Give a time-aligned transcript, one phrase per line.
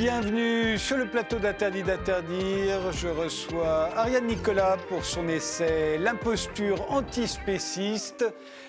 [0.00, 2.90] Bienvenue sur le plateau d'Interdit d'interdire.
[2.90, 8.24] Je reçois Ariane Nicolas pour son essai L'imposture antispéciste.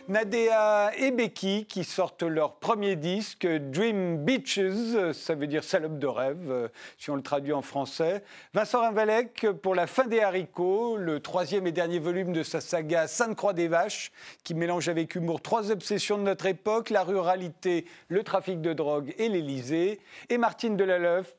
[0.10, 6.08] Nadea et Becky qui sortent leur premier disque, Dream Beaches, ça veut dire salope de
[6.08, 8.22] rêve, si on le traduit en français.
[8.54, 13.08] Vincent Rinvalec pour La fin des haricots, le troisième et dernier volume de sa saga
[13.08, 14.12] Sainte-Croix des Vaches,
[14.44, 19.14] qui mélange avec humour trois obsessions de notre époque, la ruralité, le trafic de drogue
[19.18, 20.02] et l'Élysée.
[20.30, 20.76] Et Martine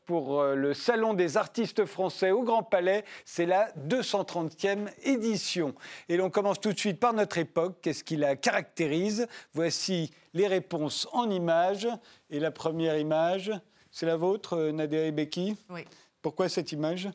[0.06, 5.74] Pour euh, le Salon des artistes français au Grand Palais, c'est la 230e édition.
[6.08, 9.26] Et l'on commence tout de suite par notre époque, qu'est-ce qui la caractérise?
[9.52, 11.88] Voici les réponses en images.
[12.30, 13.52] Et la première image,
[13.90, 15.84] c'est la vôtre, Nadia et Becky Oui.
[16.22, 17.08] Pourquoi cette image?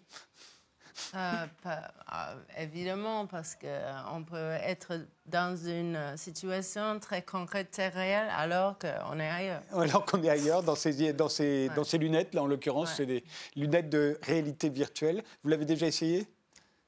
[1.16, 8.78] Euh, euh, évidemment, parce qu'on peut être dans une situation très concrète, très réelle, alors
[8.80, 9.62] qu'on est ailleurs.
[9.74, 13.06] Alors qu'on est ailleurs, dans ces, dans ces, dans ces lunettes, là en l'occurrence, c'est
[13.06, 13.24] des
[13.56, 15.24] lunettes de réalité virtuelle.
[15.44, 16.28] Vous l'avez déjà essayé?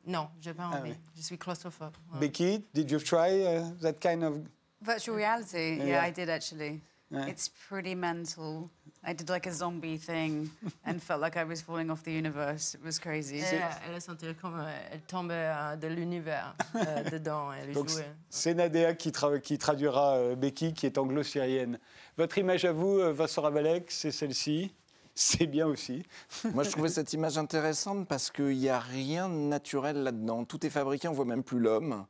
[0.06, 0.96] Non, je n'ai pas ah envie.
[1.16, 1.94] Je suis claustrophobe.
[2.20, 4.40] Becky, did you try uh, that kind of
[4.82, 6.80] Virtual reality, yeah, yeah I did actually.
[7.12, 7.26] Yeah.
[7.28, 8.70] It's pretty mental.
[9.04, 10.52] I did like a zombie thing
[10.86, 12.76] and felt like I was falling off the universe.
[12.76, 13.40] It was crazy.
[13.40, 17.52] elle a senti comme euh, elle tombait euh, de l'univers euh, dedans.
[17.52, 17.90] Elle Donc
[18.30, 21.80] c'est Nadea qui, tra qui traduira euh, Becky, qui est anglo-syrienne.
[22.18, 24.72] Votre image à vous, Vincent Ravalek, c'est celle-ci.
[25.16, 26.04] C'est bien aussi.
[26.54, 30.46] Moi, je trouvais cette image intéressante parce qu'il n'y a rien de naturel là-dedans.
[30.46, 32.06] Tout est fabriqué, on voit même plus l'homme.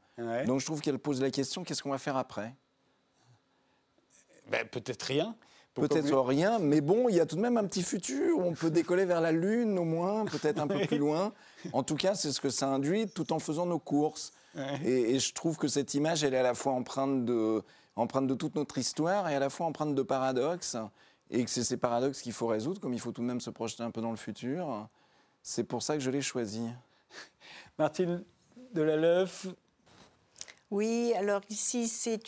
[0.45, 2.53] Donc je trouve qu'elle pose la question qu'est-ce qu'on va faire après?
[4.49, 5.35] Ben, Peut-être rien.
[5.75, 8.39] Peut-être rien, mais bon, il y a tout de même un petit futur.
[8.39, 11.31] On peut décoller vers la Lune au moins, peut-être un peu plus loin.
[11.71, 14.33] En tout cas, c'est ce que ça induit tout en faisant nos courses.
[14.83, 17.63] Et, et, je trouve que cette image, elle est à la fois empreinte de,
[17.95, 20.75] empreinte de toute notre histoire et à la fois empreinte de paradoxes.
[21.29, 23.51] Et que c'est ces paradoxes qu'il faut résoudre, comme il faut tout de même se
[23.51, 24.89] projeter un peu dans le futur.
[25.43, 26.67] C'est pour ça que je l'ai choisi.
[27.77, 28.23] Martine
[28.73, 29.47] Delaleuf,
[30.71, 32.19] oui, alors ici, c'est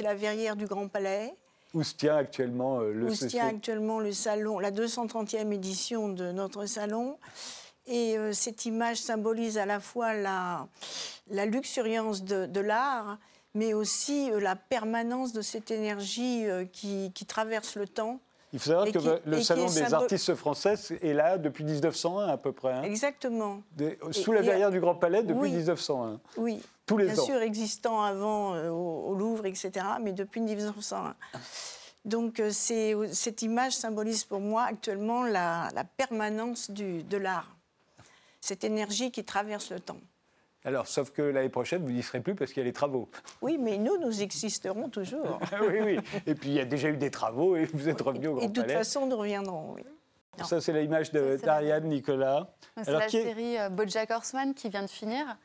[0.00, 1.34] la verrière du Grand Palais.
[1.74, 6.08] Où se tient actuellement euh, le Où se tient actuellement le salon, la 230e édition
[6.08, 7.18] de notre salon.
[7.86, 10.68] Et euh, cette image symbolise à la fois la,
[11.30, 13.18] la luxuriance de, l'art,
[13.54, 18.20] mais aussi euh, la permanence de cette énergie qui, qui, traverse le temps
[18.52, 22.52] il faut savoir que le Salon des artistes français est là depuis 1901 à peu
[22.52, 22.72] près.
[22.72, 22.82] Hein.
[22.82, 23.62] Exactement.
[24.10, 26.20] sous la verrière du Grand Palais depuis 1901.
[26.36, 26.60] Oui.
[26.86, 29.70] Tous les Bien sûr, existant avant euh, au, Louvre, etc.,
[30.00, 31.14] mais depuis 1901.
[32.04, 37.54] Donc euh, cette image symbolise pour moi actuellement la, permanence du, de l'art.
[38.40, 40.00] Cette énergie qui traverse le temps.
[40.64, 43.08] Alors, sauf que l'année prochaine, vous n'y serez plus parce qu'il y a les travaux.
[43.40, 45.40] Oui, mais nous, nous existerons toujours.
[45.60, 45.98] oui, oui.
[46.26, 48.40] Et puis, il y a déjà eu des travaux et vous êtes revenu au Grand
[48.40, 48.46] Palais.
[48.46, 49.82] Et de toute façon, nous reviendrons, oui.
[50.44, 52.48] Ça, c'est l'image d'Ariane Nicolas.
[52.82, 55.36] C'est la série euh, Bojack Horseman qui vient de finir.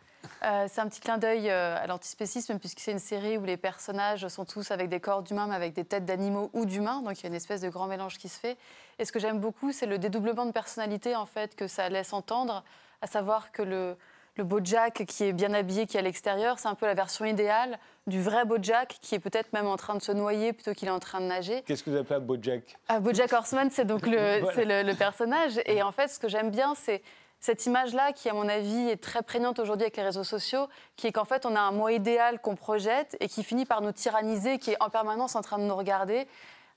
[0.44, 3.58] Euh, c'est un petit clin d'œil euh, à l'antispécisme, puisque c'est une série où les
[3.58, 7.02] personnages sont tous avec des corps d'humains, mais avec des têtes d'animaux ou d'humains.
[7.02, 8.58] Donc il y a une espèce de grand mélange qui se fait.
[9.00, 12.14] Et ce que j'aime beaucoup, c'est le dédoublement de personnalité en fait, que ça laisse
[12.14, 12.64] entendre,
[13.02, 13.96] à savoir que le,
[14.38, 17.26] le Bojack qui est bien habillé, qui est à l'extérieur, c'est un peu la version
[17.26, 20.88] idéale du vrai Bojack qui est peut-être même en train de se noyer plutôt qu'il
[20.88, 21.64] est en train de nager.
[21.64, 25.60] Qu'est-ce que vous appelez un Bojack ah, Bojack Horseman, c'est donc le, le, personnage.
[25.66, 27.02] Et en fait, ce que j'aime bien, c'est
[27.40, 31.08] cette image-là qui, à mon avis, est très prégnante aujourd'hui avec les réseaux sociaux, qui
[31.08, 33.92] est qu'en fait, on a un moi idéal qu'on projette et qui finit par nous
[33.92, 36.28] tyranniser, qui est en permanence en train de nous regarder.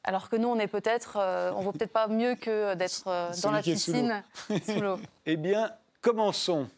[0.05, 3.31] Alors que nous, on est peut-être, euh, on vaut peut-être pas mieux que d'être euh,
[3.43, 4.23] dans la piscine
[4.65, 4.99] sous l'eau.
[5.27, 6.69] eh bien, commençons.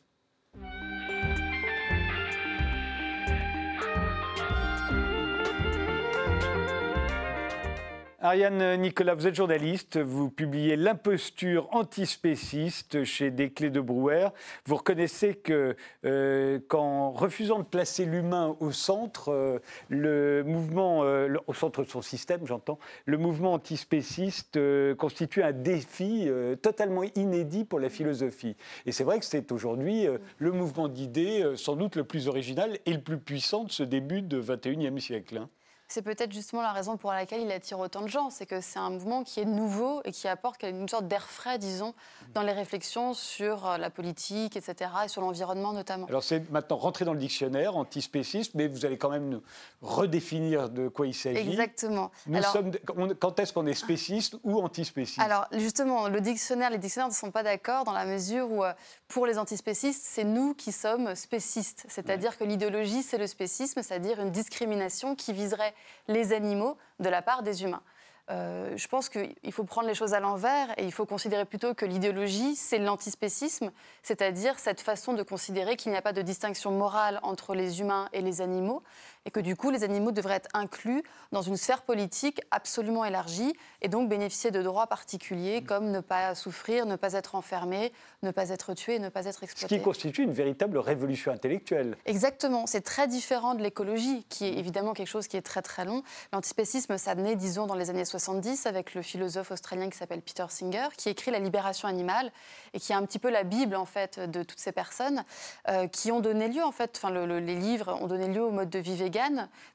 [8.24, 14.28] Ariane Nicolas, vous êtes journaliste, vous publiez L'imposture antispéciste chez Des Clés de Brouwer.
[14.64, 15.74] Vous reconnaissez que
[16.04, 19.58] euh, qu'en refusant de placer l'humain au centre, euh,
[19.88, 24.56] le mouvement, euh, au centre de son système, j'entends, le mouvement antispéciste
[24.98, 26.30] constitue un défi
[26.62, 28.54] totalement inédit pour la philosophie.
[28.86, 30.06] Et c'est vrai que c'est aujourd'hui
[30.38, 34.22] le mouvement d'idées sans doute le plus original et le plus puissant de ce début
[34.22, 35.38] de 21e siècle.
[35.38, 35.48] Hein
[35.92, 38.30] c'est peut-être justement la raison pour laquelle il attire autant de gens.
[38.30, 41.58] C'est que c'est un mouvement qui est nouveau et qui apporte une sorte d'air frais,
[41.58, 41.94] disons,
[42.34, 46.06] dans les réflexions sur euh, la politique, etc., et sur l'environnement notamment.
[46.06, 49.42] Alors c'est maintenant rentrer dans le dictionnaire antispéciste, mais vous allez quand même nous
[49.82, 51.50] redéfinir de quoi il s'agit.
[51.50, 52.10] Exactement.
[52.26, 52.72] Nous sommes,
[53.20, 55.20] quand est-ce qu'on est spéciste ou antispéciste?
[55.20, 58.72] Alors justement, le dictionnaire, les dictionnaires ne sont pas d'accord dans la mesure où, euh,
[59.08, 61.84] pour les antispécistes, c'est nous qui sommes spécistes.
[61.88, 65.74] C'est-à-dire que l'idéologie, c'est le spécisme, c'est-à-dire une discrimination qui viserait
[66.08, 67.82] les animaux de la part des humains.
[68.30, 71.74] Euh, je pense qu'il faut prendre les choses à l'envers et il faut considérer plutôt
[71.74, 76.70] que l'idéologie, c'est l'antispécisme, c'est-à-dire cette façon de considérer qu'il n'y a pas de distinction
[76.70, 78.82] morale entre les humains et les animaux
[79.24, 83.52] et que du coup les animaux devraient être inclus dans une sphère politique absolument élargie
[83.80, 87.92] et donc bénéficier de droits particuliers comme ne pas souffrir, ne pas être enfermé,
[88.22, 89.74] ne pas être tué, ne pas être exploité.
[89.74, 91.96] Ce qui constitue une véritable révolution intellectuelle.
[92.06, 95.84] Exactement, c'est très différent de l'écologie qui est évidemment quelque chose qui est très très
[95.84, 96.02] long.
[96.32, 100.46] L'antispécisme, ça naît disons dans les années 70 avec le philosophe australien qui s'appelle Peter
[100.48, 102.32] Singer qui écrit La libération animale
[102.74, 105.24] et qui est un petit peu la bible en fait de toutes ces personnes
[105.68, 108.70] euh, qui ont donné lieu en fait, enfin les livres ont donné lieu au mode
[108.70, 108.96] de vie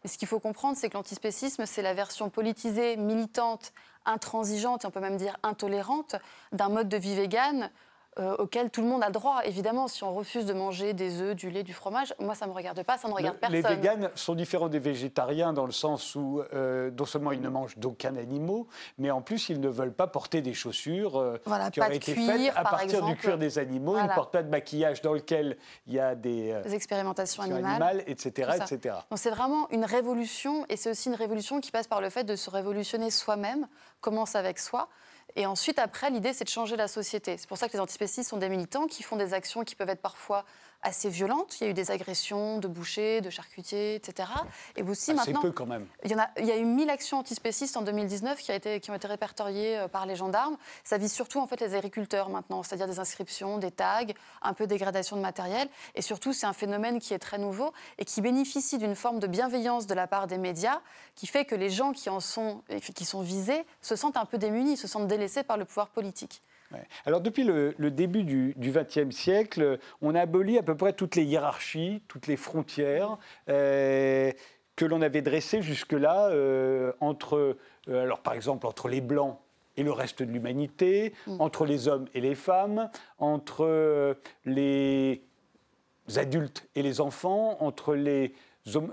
[0.04, 3.74] mais ce qu'il faut comprendre, c'est que l'antispécisme, c'est la version politisée, militante,
[4.06, 6.16] intransigeante, et on peut même dire intolérante,
[6.52, 7.70] d'un mode de vie végane
[8.20, 9.42] euh, auquel tout le monde a droit.
[9.46, 12.52] Évidemment, si on refuse de manger des œufs, du lait, du fromage, moi, ça ne
[12.52, 13.56] me regarde pas, ça ne regarde personne.
[13.56, 17.50] Les véganes sont différents des végétariens dans le sens où euh, non seulement ils ne
[17.50, 18.64] mangent d'aucun animal,
[18.98, 21.38] mais en plus, ils ne veulent pas porter des chaussures euh,
[21.72, 23.98] qui auraient été faites à partir du cuir des animaux.
[23.98, 28.52] Ils ne portent pas de maquillage dans lequel il y a des, expérimentations animales, etc.
[28.56, 28.96] etc.
[29.10, 32.24] Donc c'est vraiment une révolution, et c'est aussi une révolution qui passe par le fait
[32.24, 33.68] de se révolutionner soi-même,
[34.02, 34.90] commence avec soi.
[35.38, 37.38] Et ensuite, après, l'idée, c'est de changer la société.
[37.38, 39.88] C'est pour ça que les antispécistes sont des militants qui font des actions qui peuvent
[39.88, 40.46] être parfois
[40.88, 41.60] assez violentes.
[41.60, 44.30] Il y a eu des agressions de bouchers, de charcutiers, etc.
[44.76, 45.86] Et aussi assez maintenant, peu quand même.
[46.04, 48.80] Il y, a, il y a eu 1000 actions antispécistes en 2019 qui, a été,
[48.80, 50.58] qui ont été répertoriées euh, par les gendarmes.
[50.84, 54.06] Ça vise surtout en fait les agriculteurs maintenant, c'est-à-dire des inscriptions, des tags,
[54.42, 55.68] un peu de dégradation de matériel.
[55.96, 59.28] Et surtout, c'est un phénomène qui est très nouveau et qui bénéficie d'une forme de
[59.28, 60.82] bienveillance de la part des médias,
[61.16, 62.64] qui fait que les gens qui en sont,
[62.96, 66.42] qui sont visés se sentent un peu démunis, se sentent délaissés par le pouvoir politique.
[67.06, 71.24] Alors depuis le, début du XXe siècle, on a aboli à peu près toutes les
[71.24, 73.18] hiérarchies, toutes les frontières
[73.50, 74.32] euh,
[74.76, 77.58] que l'on avait dressées jusque-là euh, entre,
[77.90, 79.40] euh, alors par exemple entre les blancs
[79.76, 81.40] et le reste de l'humanité, mm.
[81.40, 82.90] entre les hommes et les femmes,
[83.20, 85.24] entre les
[86.16, 88.34] adultes et les enfants, entre les,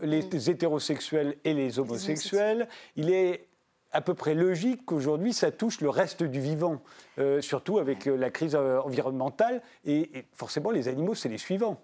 [0.02, 0.50] les mm.
[0.50, 2.68] hétérosexuels et les homosexuels.
[2.96, 3.48] Il est
[3.94, 6.82] à peu près logique qu'aujourd'hui, ça touche le reste du vivant,
[7.18, 9.62] euh, surtout avec euh, la crise euh, environnementale.
[9.86, 11.80] Et, forcément, les animaux, c'est les suivants.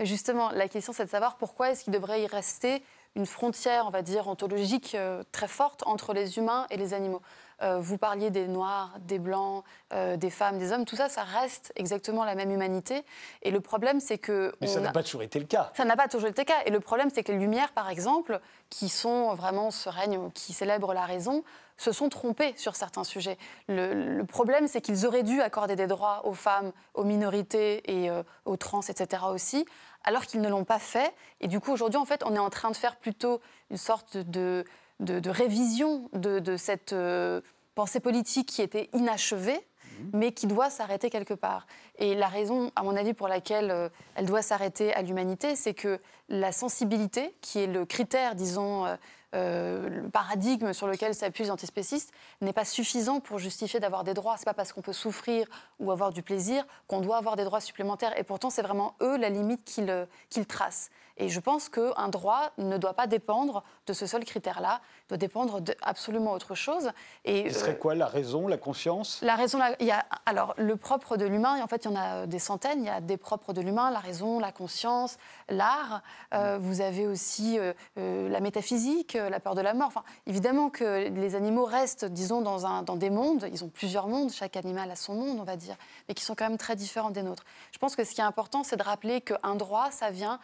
[0.00, 2.82] Justement, la question, c'est de savoir pourquoi est-ce qu'il devrait y rester
[3.16, 4.96] une frontière, on va dire, ontologique
[5.32, 7.20] très forte entre les humains et les animaux.
[7.62, 11.24] Euh, vous parliez des Noirs, des Blancs, euh, des femmes, des hommes, tout ça, ça
[11.24, 13.04] reste exactement la même humanité.
[13.42, 14.52] Et le problème, c'est que...
[14.60, 15.72] Mais ça n'a pas toujours été le cas.
[15.76, 16.62] Ça n'a pas toujours été le cas.
[16.66, 18.40] Et le problème, c'est que les Lumières, par exemple,
[18.70, 21.42] qui sont vraiment ce règne qui célèbre la raison,
[21.78, 23.38] se sont trompés sur certains sujets.
[23.68, 28.22] Le, problème, c'est qu'ils auraient dû accorder des droits aux femmes, aux minorités et euh,
[28.44, 29.22] aux trans, etc.
[29.30, 29.64] aussi,
[30.04, 31.14] alors qu'ils ne l'ont pas fait.
[31.40, 33.40] Et du coup, aujourd'hui, en fait, on est en train de faire plutôt
[33.70, 34.64] une sorte de
[35.00, 37.40] de, révision de, cette euh,
[37.74, 39.60] pensée politique qui était inachevée,
[40.00, 40.10] mhm.
[40.12, 41.66] mais qui doit s'arrêter quelque part.
[41.98, 45.74] Et la raison, à mon avis, pour laquelle euh, elle doit s'arrêter à l'humanité, c'est
[45.74, 48.86] que la sensibilité, qui est le critère, disons,
[49.34, 54.14] euh, le paradigme sur lequel s'appuient les antispécistes, n'est pas suffisant pour justifier d'avoir des
[54.14, 54.36] droits.
[54.38, 55.46] C'est pas parce qu'on peut souffrir
[55.78, 58.18] ou avoir du plaisir qu'on doit avoir des droits supplémentaires.
[58.18, 60.90] Et pourtant, c'est vraiment eux la limite qu'ils tracent.
[61.18, 65.60] Et je pense qu'un droit ne doit pas dépendre de ce seul critère-là, doit dépendre
[65.60, 66.90] d'absolument autre chose.
[67.24, 69.18] Et, ce serait euh, quoi la raison, la conscience?
[69.22, 71.96] La raison, il y a, alors le propre de l'humain, en fait il y en
[71.96, 76.02] a des centaines, il y a des propres de l'humain, la raison, la conscience, l'art,
[76.34, 79.88] euh, vous avez aussi euh, la métaphysique, la peur de la mort.
[79.88, 84.06] Enfin, évidemment que les animaux restent, disons, dans, un, dans des mondes, ils ont plusieurs
[84.06, 85.76] mondes, chaque animal a son monde, on va dire,
[86.08, 87.44] mais qui sont quand même très différents des nôtres.
[87.72, 90.38] Je pense que ce qui est important, c'est de rappeler qu'un droit, ça vient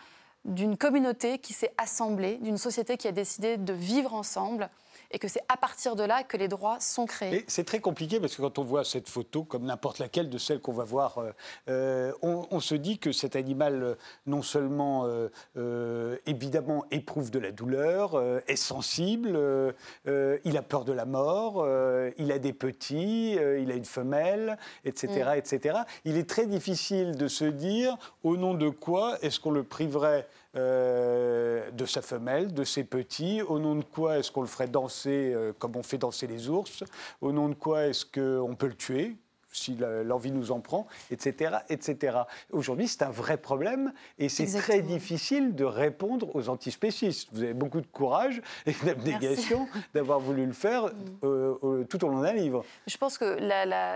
[0.44, 4.68] d'une communauté qui s'est assemblée, d'une société qui a décidé de vivre ensemble
[5.14, 7.44] et que c'est à partir de là que les droits sont créés.
[7.46, 10.60] C'est très compliqué parce que quand on voit cette photo, comme n'importe laquelle de celles
[10.60, 11.30] qu'on va voir, euh,
[11.68, 13.94] euh, on, se dit que cet animal, euh,
[14.26, 15.06] non seulement
[16.26, 19.38] évidemment éprouve de la douleur, est sensible,
[20.06, 21.64] il a peur de la mort,
[22.18, 25.38] il a des petits, il a une femelle, etc., mm.
[25.38, 25.78] etc.
[26.04, 30.26] Il est très difficile de se dire au nom de quoi est-ce qu'on le priverait
[30.56, 33.42] euh, de sa femelle, de ses petits.
[33.42, 36.48] Au nom de quoi est-ce qu'on le ferait danser euh, comme on fait danser les
[36.48, 36.84] ours?
[37.20, 39.16] Au nom de quoi est-ce qu'on peut le tuer
[39.56, 41.58] si l'envie nous en prend, etc.
[41.68, 42.18] etc.
[42.50, 47.28] Aujourd'hui, c'est un vrai problème et c'est très difficile de répondre aux antispécistes.
[47.32, 50.90] Vous avez beaucoup de courage et d'abnégation d'avoir voulu le faire mm.
[51.22, 52.64] euh, tout au long d'un livre.
[52.86, 53.38] Je pense que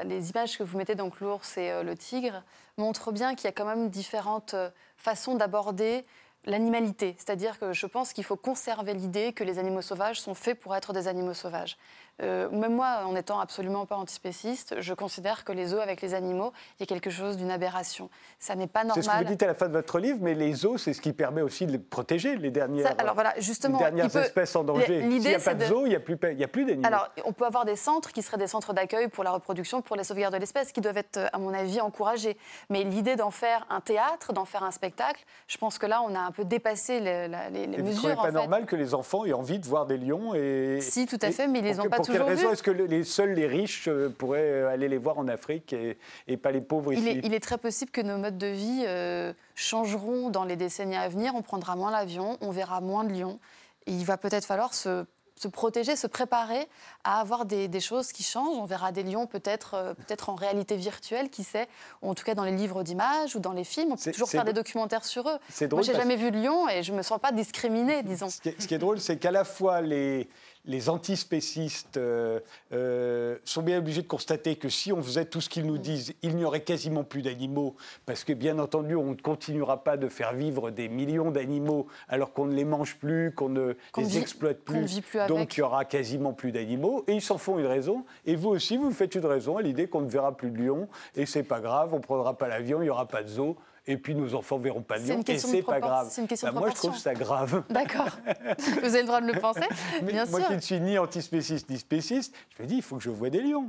[0.04, 2.42] les images que vous mettez, donc l'ours et le tigre,
[2.76, 4.54] montrent bien qu'il y a quand même différentes
[4.96, 6.04] façons d'aborder
[6.48, 7.14] l'animalité.
[7.18, 10.74] C'est-à-dire que je pense qu'il faut conserver l'idée que les animaux sauvages sont faits pour
[10.74, 11.76] être des animaux sauvages.
[12.20, 16.14] Euh, même moi, en étant absolument pas antispéciste, je considère que les zoos avec les
[16.14, 18.10] animaux, il y a quelque chose d'une aberration.
[18.38, 19.02] Ça n'est pas normal.
[19.02, 20.92] C'est ce que vous dites à la fin de votre livre, mais les zoos, c'est
[20.92, 24.64] ce qui permet aussi de protéger les dernières, alors voilà, justement, les dernières espèces en
[24.64, 25.00] danger.
[25.00, 26.86] S'il n'y a pas de, zoo, il n'y a plus, plus d'animaux.
[26.86, 29.96] Alors, on peut avoir des centres qui seraient des centres d'accueil pour la reproduction, pour
[29.96, 32.36] la sauvegarde de l'espèce, qui doivent être, à mon avis, encouragés.
[32.70, 36.14] Mais l'idée d'en faire un théâtre, d'en faire un spectacle, je pense que là, on
[36.14, 38.10] a un peu dépassé les, les, les et mesures.
[38.10, 41.18] Vous pas normal que les enfants aient envie de voir des lions et Si, tout
[41.22, 43.88] à fait, mais ils les ont pas quelle raison est-ce que les, seuls les riches
[43.88, 47.20] euh, pourraient aller les voir en Afrique et, et pas les pauvres il ici est,
[47.24, 51.08] il est, très possible que nos modes de vie euh, changeront dans les décennies à
[51.08, 51.34] venir.
[51.34, 53.38] On prendra moins l'avion, on verra moins de lions.
[53.86, 55.04] Et il va peut-être falloir se
[55.38, 56.68] se protéger, se préparer
[57.04, 58.58] à avoir des, des, choses qui changent.
[58.58, 61.68] On verra des lions peut-être euh, peut-être en réalité virtuelle, qui sait,
[62.02, 63.92] ou en tout cas dans les livres d'images ou dans les films.
[63.92, 65.38] On peut toujours faire des documentaires sur eux.
[65.70, 68.28] Moi, j'ai jamais vu de lion et je me sens pas discriminée, disons.
[68.28, 70.28] Ce qui est, ce qui est drôle, c'est qu'à la fois les
[70.64, 72.40] les antispécistes euh,
[72.72, 76.14] euh, sont bien obligés de constater que si on faisait tout ce qu'ils nous disent,
[76.22, 77.74] il n'y aurait quasiment plus d'animaux,
[78.06, 82.32] parce que bien entendu, on ne continuera pas de faire vivre des millions d'animaux alors
[82.32, 85.00] qu'on ne les mange plus, qu'on ne qu les vit, exploite plus.
[85.00, 88.04] plus Donc il y aura quasiment plus d'animaux, et ils s'en font une raison.
[88.26, 90.88] Et vous aussi, vous faites une raison à l'idée qu'on ne verra plus de lions,
[91.16, 93.56] et c'est pas grave, on ne prendra pas l'avion, il n'y aura pas de zoo
[93.88, 96.08] et puis nos enfants verront pas de lion, et c'est pas grave.
[96.10, 97.64] C'est une question bah, de moi, je trouve ça grave.
[97.70, 98.10] D'accord.
[98.58, 99.66] Vous avez le droit de le penser,
[100.02, 100.48] Mais bien moi sûr.
[100.48, 103.30] qui ne suis ni antispéciste ni spéciste, je me dis, il faut que je vois
[103.30, 103.66] des lions.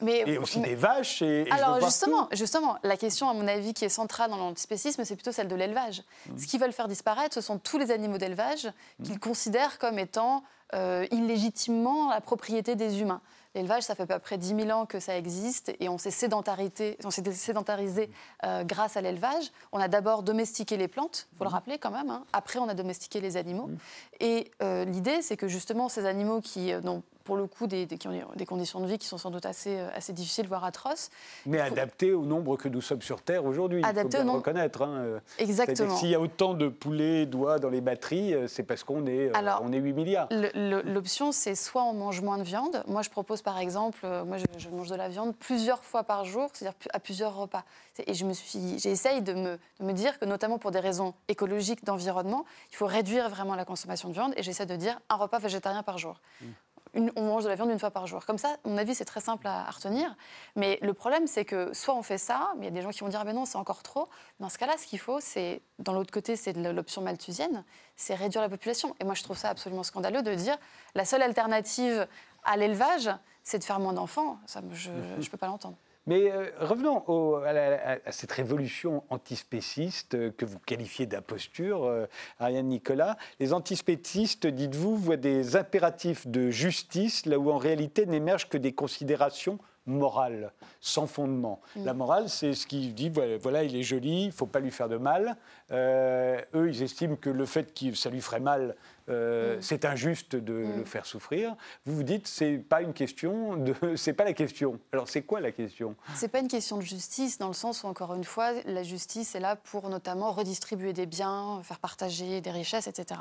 [0.00, 1.20] Mais, et aussi mais, des vaches.
[1.22, 4.36] Et, et alors je justement, justement, la question, à mon avis, qui est centrale dans
[4.36, 6.04] l'antispécisme, c'est plutôt celle de l'élevage.
[6.28, 6.38] Mmh.
[6.38, 8.70] Ce qu'ils veulent faire disparaître, ce sont tous les animaux d'élevage
[9.02, 9.18] qu'ils mmh.
[9.18, 13.20] considèrent comme étant euh, illégitimement la propriété des humains.
[13.54, 16.10] L'élevage, ça fait à peu près 10 000 ans que ça existe et on s'est
[16.10, 18.10] sédentarisé, on sédentarisé
[18.44, 19.52] euh, grâce à l'élevage.
[19.70, 22.10] On a d'abord domestiqué les plantes, il faut le rappeler quand même.
[22.10, 22.24] Hein.
[22.32, 23.70] Après, on a domestiqué les animaux.
[24.18, 27.86] Et euh, l'idée, c'est que justement, ces animaux qui euh, n'ont pour le coup des,
[27.86, 30.64] des, qui ont des conditions de vie qui sont sans doute assez, assez difficiles, voire
[30.64, 31.10] atroces.
[31.46, 31.64] Mais faut...
[31.64, 33.82] adaptées au nombre que nous sommes sur Terre aujourd'hui.
[33.82, 34.82] Faut bien le reconnaître.
[34.82, 35.20] Hein.
[35.38, 35.96] Exactement.
[35.96, 39.62] S'il y a autant de poulets, d'oies dans les batteries, c'est parce qu'on est, Alors,
[39.64, 40.28] on est 8 milliards.
[40.30, 42.82] L'option, c'est soit on mange moins de viande.
[42.86, 46.04] Moi, je propose par exemple, euh, moi, je, je mange de la viande plusieurs fois
[46.04, 47.64] par jour, c'est-à-dire à plusieurs repas.
[48.06, 51.14] Et je me suis, j'essaye de me, de me dire que, notamment pour des raisons
[51.28, 54.34] écologiques, d'environnement, il faut réduire vraiment la consommation de viande.
[54.36, 56.20] Et j'essaie de dire un repas végétarien par jour.
[56.40, 56.46] Mmh.
[56.94, 58.24] Une, on mange de la viande une fois par jour.
[58.24, 60.16] Comme ça, à mon avis, c'est très simple à, à, retenir.
[60.56, 62.90] Mais le problème, c'est que soit on fait ça, mais il y a des gens
[62.90, 64.08] qui vont dire, ah ben non, c'est encore trop.
[64.40, 67.64] Dans ce cas-là, ce qu'il faut, c'est, dans l'autre côté, c'est l'option malthusienne,
[67.96, 68.94] c'est réduire la population.
[69.00, 70.56] Et moi, je trouve ça absolument scandaleux de dire,
[70.94, 72.06] la seule alternative
[72.44, 73.10] à l'élevage,
[73.42, 74.38] c'est de faire moins d'enfants.
[74.46, 75.76] Ça, je ne peux pas l'entendre.
[76.06, 77.02] Mais euh, revenons
[77.44, 82.06] à, à, cette révolution antispéciste euh, que vous qualifiez d'imposture, euh,
[82.38, 83.16] Ariane Nicolas.
[83.40, 88.72] Les antispécistes, dites-vous, voient des impératifs de justice là où en réalité n'émergent que des
[88.72, 91.60] considérations morales, sans fondement.
[91.76, 91.84] Mmh.
[91.84, 94.60] La morale, c'est ce qui dit, voilà, voilà, il est joli, il ne faut pas
[94.60, 95.36] lui faire de mal.
[95.72, 98.76] Euh, eux, ils estiment que le fait que ça lui ferait mal,
[99.08, 99.62] euh, mmh.
[99.62, 100.76] c'est injuste de mmh.
[100.78, 101.56] le faire souffrir.
[101.84, 104.78] Vous vous dites, c'est pas une question de, c'est pas la question.
[104.92, 105.96] Alors, c'est quoi la question?
[106.14, 109.34] C'est pas une question de justice dans le sens où, encore une fois, la justice
[109.34, 113.20] est là pour notamment redistribuer des biens, faire partager des richesses, etc.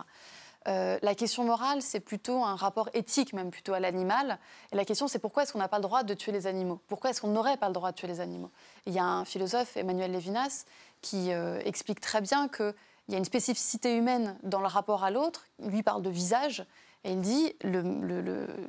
[0.67, 4.39] Euh, la question morale, c'est plutôt un rapport éthique, même plutôt à l'animal.
[4.71, 6.79] Et la question, c'est pourquoi est-ce qu'on n'a pas le droit de tuer les animaux?
[6.87, 8.51] Pourquoi est-ce qu'on n'aurait pas le droit de tuer les animaux?
[8.85, 10.65] Il y a un philosophe, Emmanuel Lévinas,
[11.01, 12.73] qui euh, explique très bien qu'il
[13.09, 15.45] y a une spécificité humaine dans le rapport à l'autre.
[15.59, 16.65] Lui parle de visage.
[17.05, 17.53] Et il dit,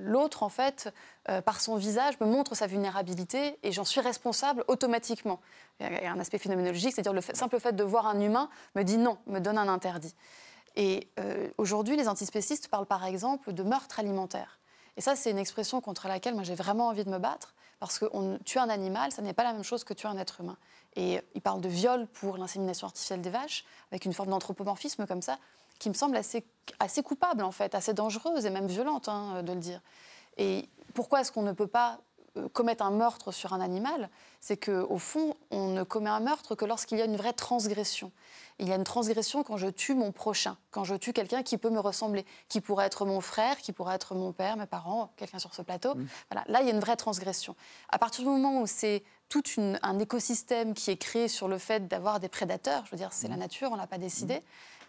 [0.00, 0.92] l'autre, en fait,
[1.28, 5.40] euh, par son visage, me montre sa vulnérabilité et j'en suis responsable automatiquement.
[5.78, 8.82] Il y a un aspect phénoménologique, c'est-à-dire le simple fait de voir un humain me
[8.82, 10.16] dit non, me donne un interdit.
[10.76, 14.58] Et euh, aujourd'hui, les antispécistes parlent par exemple de meurtre alimentaire.
[14.96, 17.98] Et ça, c'est une expression contre laquelle moi j'ai vraiment envie de me battre, parce
[17.98, 20.40] que on, tuer un animal, ça n'est pas la même chose que tuer un être
[20.40, 20.56] humain.
[20.96, 25.22] Et ils parlent de viol pour l'insémination artificielle des vaches, avec une forme d'anthropomorphisme comme
[25.22, 25.38] ça,
[25.78, 26.44] qui me semble assez,
[26.78, 29.80] assez coupable en fait, assez dangereuse et même violente hein, de le dire.
[30.36, 31.98] Et pourquoi est-ce qu'on ne peut pas
[32.52, 34.08] commettre un meurtre sur un animal?
[34.40, 38.12] C'est qu'au fond, on ne commet un meurtre que lorsqu'il y a une vraie transgression.
[38.60, 41.58] Il y a une transgression quand je tue mon prochain, quand je tue quelqu'un qui
[41.58, 45.12] peut me ressembler, qui pourrait être mon frère, qui pourrait être mon père, mes parents,
[45.16, 45.94] quelqu'un sur ce plateau.
[45.94, 46.06] Mmh.
[46.30, 47.56] Voilà, là, il y a une vraie transgression.
[47.88, 51.58] À partir du moment où c'est tout une, un écosystème qui est créé sur le
[51.58, 53.32] fait d'avoir des prédateurs, je veux dire, c'est mmh.
[53.32, 54.40] la nature, on ne l'a pas décidé, mmh.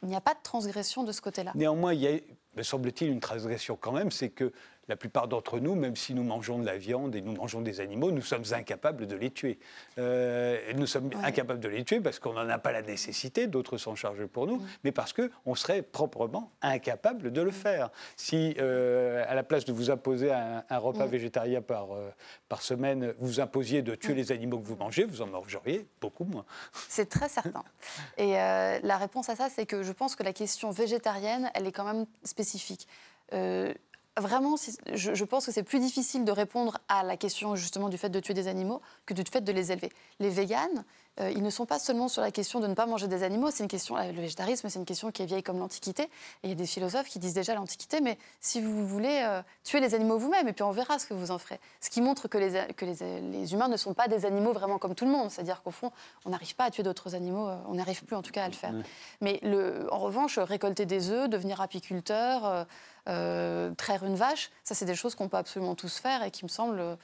[0.04, 1.52] il n'y a pas de transgression de ce côté-là.
[1.56, 2.20] Néanmoins, il y a
[2.56, 4.52] me semble-t-il, une transgression quand même, c'est que
[4.88, 7.80] la plupart d'entre nous, même si nous mangeons de la viande et nous mangeons des
[7.80, 9.58] animaux, nous sommes incapables de les tuer.
[9.98, 13.77] Euh, nous sommes incapables de les tuer parce qu'on n'en a pas la nécessité, d'autres
[13.77, 17.89] s'en chargent pour nous, mais parce qu'on serait proprement incapable de le faire.
[18.15, 22.12] Si, euh, à la place de vous imposer un, repas végétarien par, euh,
[22.48, 26.25] par semaine, vous imposiez de tuer les animaux que vous mangez, vous en mangeriez beaucoup
[26.25, 26.46] moins.
[26.89, 27.63] C'est très certain.
[28.18, 31.72] Et la réponse à ça, c'est que je pense que la question végétarienne, elle est
[31.72, 32.88] quand même spécifique
[34.18, 34.56] vraiment,
[34.94, 38.20] je, pense que c'est plus difficile de répondre à la question justement du fait de
[38.20, 39.92] tuer des animaux que du fait de les élever.
[40.20, 40.86] Les véganes,
[41.22, 43.50] euh, ils ne sont pas seulement sur la question de ne pas manger des animaux,
[43.52, 46.04] c'est une question, euh, le végétarisme, c'est une question qui est vieille comme l'Antiquité.
[46.04, 46.10] Et
[46.44, 49.80] il y a des philosophes qui disent déjà l'Antiquité, mais si vous voulez euh, tuer
[49.80, 51.60] les animaux vous-même, et puis on verra ce que vous en ferez.
[51.80, 54.78] Ce qui montre que, les, que les, les humains ne sont pas des animaux vraiment
[54.78, 55.92] comme tout le monde, c'est-à-dire qu'au fond,
[56.26, 58.54] on n'arrive pas à tuer d'autres animaux, on n'arrive plus en tout cas à le
[58.54, 58.74] faire.
[59.22, 62.66] Mais le, en revanche, récolter des œufs, devenir apiculteur,
[63.06, 66.50] traire une vache, ça c'est des choses qu'on peut absolument tous faire et qui me
[66.50, 66.98] semblent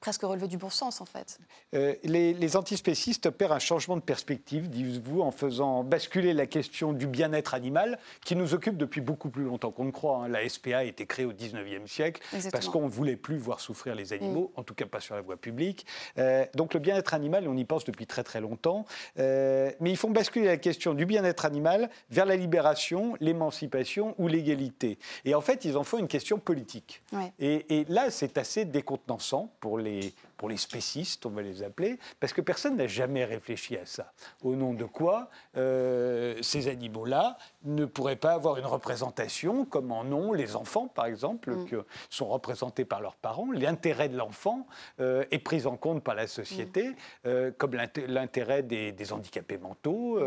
[0.00, 1.38] presque relever du bon sens, en fait.
[1.74, 7.06] Euh, les, antispécistes opèrent un changement de perspective, dites-vous, en faisant basculer la question du
[7.06, 10.24] bien-être animal, qui nous occupe depuis beaucoup plus longtemps qu'on ne croit.
[10.24, 10.28] Hein.
[10.28, 13.94] La SPA a été créée au 19e siècle parce qu'on ne voulait plus voir souffrir
[13.94, 14.60] les animaux, mm.
[14.60, 15.86] en tout cas pas sur la voie publique.
[16.18, 18.86] Euh, donc le bien-être animal, on y pense depuis très très longtemps.
[19.18, 24.28] Euh, mais ils font basculer la question du bien-être animal vers la libération, l'émancipation ou
[24.28, 24.98] l'égalité.
[25.24, 27.02] Et en fait, ils en font une question politique.
[27.38, 29.89] Et, et là, c'est assez décontenançant pour les
[30.36, 34.12] pour les spécistes, on va les appeler, parce que personne n'a jamais réfléchi à ça.
[34.42, 40.02] Au nom de quoi euh, ces animaux-là ne pourraient pas avoir une représentation comme en
[40.02, 41.66] ont les enfants, par exemple, mm.
[41.66, 41.74] qui
[42.08, 43.50] sont représentés par leurs parents.
[43.52, 44.66] L'intérêt de l'enfant
[45.00, 46.94] euh, est pris en compte par la société, mm.
[47.26, 50.20] euh, comme l'intérêt des, handicapés mentaux,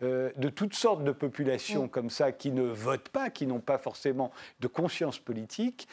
[0.00, 1.88] de toutes sortes de populations mm.
[1.88, 5.88] comme ça qui ne votent pas, qui n'ont pas forcément de conscience politique,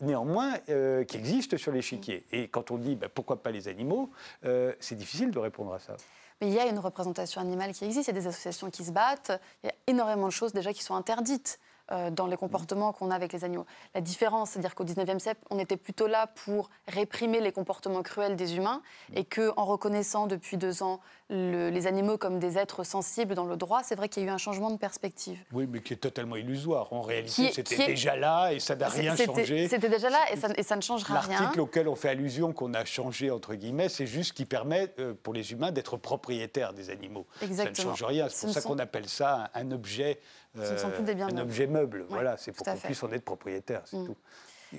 [0.00, 2.24] néanmoins qui existent sur l'échiquier.
[2.32, 4.10] Et quand on dit bah, pourquoi pas les animaux,
[4.44, 5.96] euh, c'est difficile de répondre à ça.
[6.40, 8.84] Mais il y a une représentation animale qui existe, il y a des associations qui
[8.84, 11.58] se battent, il y a énormément de choses déjà qui sont interdites.
[11.92, 13.66] Euh, dans les comportements qu'on a avec les animaux.
[13.96, 18.36] La différence, c'est-à-dire qu'au 19e siècle, on était plutôt là pour réprimer les comportements cruels
[18.36, 18.80] des humains
[19.14, 21.00] et qu'en reconnaissant depuis deux ans
[21.30, 24.32] les animaux comme des êtres sensibles dans le droit, c'est vrai qu'il y a eu
[24.32, 25.38] un changement de perspective.
[25.52, 26.92] Oui, mais qui est totalement illusoire.
[26.92, 29.68] En réalité, c'était déjà là et ça n'a rien changé.
[29.68, 31.40] C'était déjà là et ça, et ça ne changera rien.
[31.40, 35.14] L'article auquel on fait allusion, qu'on a changé, entre guillemets, c'est juste qui permet euh,
[35.22, 37.26] pour les humains d'être propriétaires des animaux.
[37.42, 37.74] Exactement.
[37.74, 38.28] Ça ne change rien.
[38.28, 40.20] C'est pour ça qu'on appelle ça un, objet,
[40.58, 42.06] un objet meuble.
[42.08, 44.06] voilà, c'est pour qu'on puisse en être propriétaire, c'est mm.
[44.06, 44.16] tout.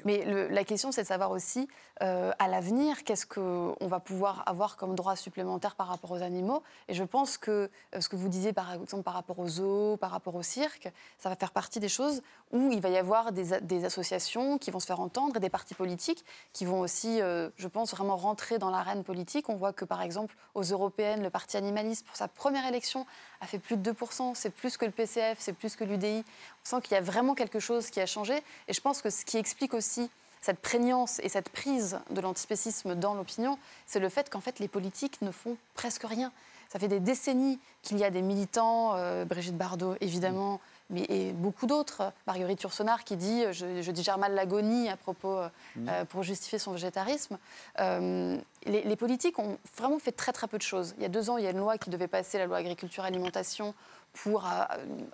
[0.05, 1.67] Mais la question, c'est de savoir aussi,
[2.01, 6.63] euh, à l'avenir, qu'est-ce qu'on va pouvoir avoir comme droit supplémentaire par rapport aux animaux.
[6.87, 9.97] Et je pense que euh, ce que vous disiez, par exemple, par rapport aux zoos,
[9.97, 13.31] par rapport au cirque, ça va faire partie des choses où il va y avoir
[13.31, 17.49] des, associations qui vont se faire entendre et des partis politiques qui vont aussi, euh,
[17.57, 19.49] je pense, vraiment rentrer dans l'arène politique.
[19.49, 23.05] On voit que, par exemple, aux européennes, le parti animaliste, pour sa première élection,
[23.41, 24.33] a fait plus de 2%.
[24.33, 26.23] C'est plus que le PCF, c'est plus que l'UDI.
[26.25, 28.41] On sent qu'il y a vraiment quelque chose qui a changé.
[28.67, 30.09] Et je pense que ce qui explique aussi
[30.41, 34.67] cette prégnance et cette prise de l'antispécisme dans l'opinion, c'est le fait qu'en fait les
[34.67, 36.31] politiques ne font presque rien.
[36.71, 41.33] Ça fait des décennies qu'il y a des militants, euh, Brigitte Bardot évidemment, mais et
[41.33, 42.13] beaucoup d'autres.
[42.27, 45.89] Marguerite Yourcenar qui dit je, je digère mal l'agonie à propos euh, mm.
[45.89, 47.37] euh, pour justifier son végétarisme.
[47.77, 50.93] les, les, politiques ont vraiment fait très très peu de choses.
[50.95, 52.55] Il y a deux ans, il y a une loi qui devait passer, la loi
[52.55, 53.73] agriculture alimentation,
[54.13, 54.45] pour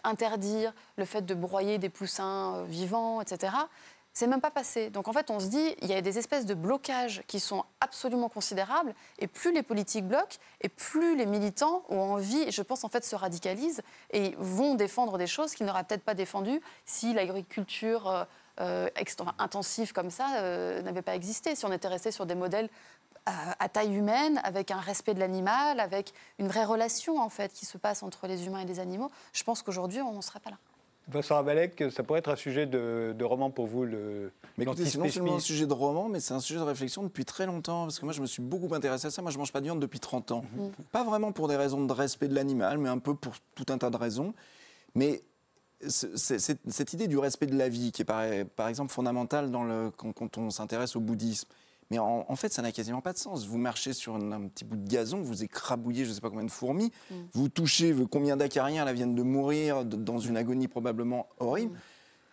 [0.03, 3.53] interdire le fait de broyer des poussins vivants, etc.
[4.17, 4.89] C'est même pas passé.
[4.89, 7.63] Donc en fait, on se dit, il y a des espèces de blocages qui sont
[7.81, 12.83] absolument considérables, et plus les politiques bloquent, et plus les militants ont envie, je pense
[12.83, 17.13] en fait se radicalisent, et vont défendre des choses qu'ils n'auraient peut-être pas défendues si
[17.13, 18.25] l'agriculture euh,
[18.59, 18.89] euh,
[19.37, 22.69] intensive comme ça euh, n'avait pas existé, si on était resté sur des modèles
[23.27, 27.67] à, taille humaine, avec un respect de l'animal, avec une vraie relation en fait qui
[27.67, 29.11] se passe entre les humains et les animaux.
[29.33, 30.57] Je pense qu'aujourd'hui, on ne serait pas là.
[31.09, 34.31] Vincent Ravalek, ça pourrait être un sujet de, roman pour vous, le.
[34.57, 37.03] Mais écoutez, c'est non seulement un sujet de roman, mais c'est un sujet de réflexion
[37.03, 37.83] depuis très longtemps.
[37.83, 39.21] Parce que moi, je me suis beaucoup intéressé à ça.
[39.21, 40.43] Moi, je mange pas de viande depuis 30 ans.
[40.55, 40.71] Mhm.
[40.91, 43.77] Pas vraiment pour des raisons de respect de l'animal, mais un peu pour tout un
[43.77, 44.33] tas de raisons.
[44.95, 45.21] Mais
[45.87, 48.23] cette idée du respect de la vie, qui est par,
[48.55, 51.47] par exemple fondamentale dans le, quand on s'intéresse au bouddhisme,
[51.89, 53.47] mais en, fait, ça n'a quasiment pas de sens.
[53.47, 56.45] Vous marchez sur un, petit bout de gazon, vous écrabouillez je ne sais pas combien
[56.45, 57.15] de fourmis, mm.
[57.33, 61.73] vous touchez combien d'acariens là viennent de mourir dans une agonie probablement horrible.
[61.73, 61.79] Mm.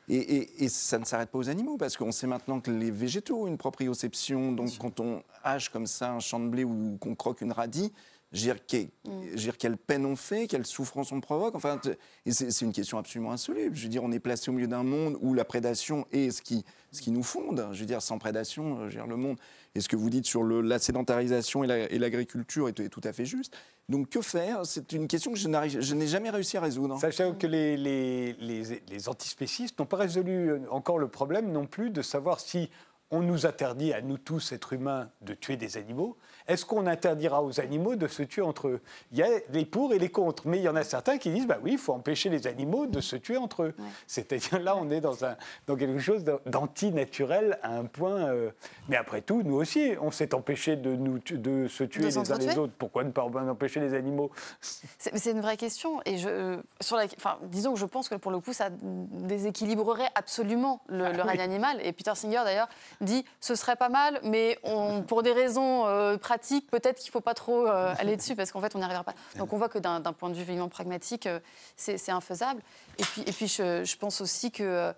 [0.09, 3.47] Et, ça ne s'arrête pas aux animaux, parce qu'on sait maintenant que les végétaux ont
[3.47, 4.53] une proprioception.
[4.53, 7.93] Donc quand on hache comme ça un champ de blé ou qu'on croque une radie,
[8.35, 9.53] Je veux dire, mm.
[9.59, 11.55] quelle peine on fait, quelle souffrance on provoque.
[11.55, 11.81] Enfin,
[12.27, 13.77] c'est une question absolument insoluble.
[13.77, 16.43] Je veux dire, on est placé au milieu d'un monde où la prédation est ce
[16.43, 17.69] qui, ce qui nous fonde.
[17.73, 19.39] Je veux dire, sans prédation, je veux dire, le monde.
[19.77, 23.13] Et ce que vous dites sur le, la sédentarisation et l'agriculture est, est, tout à
[23.13, 23.57] fait juste.
[23.89, 24.67] Donc que faire?
[24.67, 26.99] C'est une question que je n'ai jamais réussi à résoudre.
[26.99, 31.91] Sachez que les, les, les, les antispécistes n'ont pas résolu encore le problème non plus
[31.91, 32.69] de savoir si
[33.11, 36.17] on nous interdit à nous tous, êtres humains, de tuer des animaux.
[36.47, 38.81] Est-ce qu'on interdira aux animaux de se tuer entre eux?
[39.13, 41.31] Il y a les pour et les contre, mais il y en a certains qui
[41.31, 43.75] disent bah oui, il faut empêcher les animaux de se tuer entre eux.
[44.07, 45.37] C'est-à-dire là, on est dans, un,
[45.67, 48.29] dans quelque chose d'antinaturel à un point.
[48.29, 48.51] Euh,
[48.89, 52.39] mais après tout, nous aussi, on s'est empêché de, nous, de se tuer les uns
[52.39, 52.75] les autres.
[52.79, 54.31] Pourquoi ne pas empêcher les animaux?
[54.61, 56.01] C'est une vraie question.
[56.05, 60.11] Et je, sur la, enfin, disons que je pense que pour le coup, ça déséquilibrerait
[60.15, 61.81] absolument le, ah règne animal.
[61.83, 62.69] Et Peter Singer, d'ailleurs,
[63.01, 67.13] dit ce serait pas mal, mais on, pour des raisons euh, pratiques, peut-être qu'il ne
[67.13, 69.15] faut pas trop euh, aller dessus parce qu'en fait, on n'y arrivera pas.
[69.37, 71.41] Donc on voit que d'un point de vue vraiment pragmatique, euh,
[71.77, 72.63] c'est infaisable.
[72.99, 74.93] Et puis, et puis je, pense aussi que,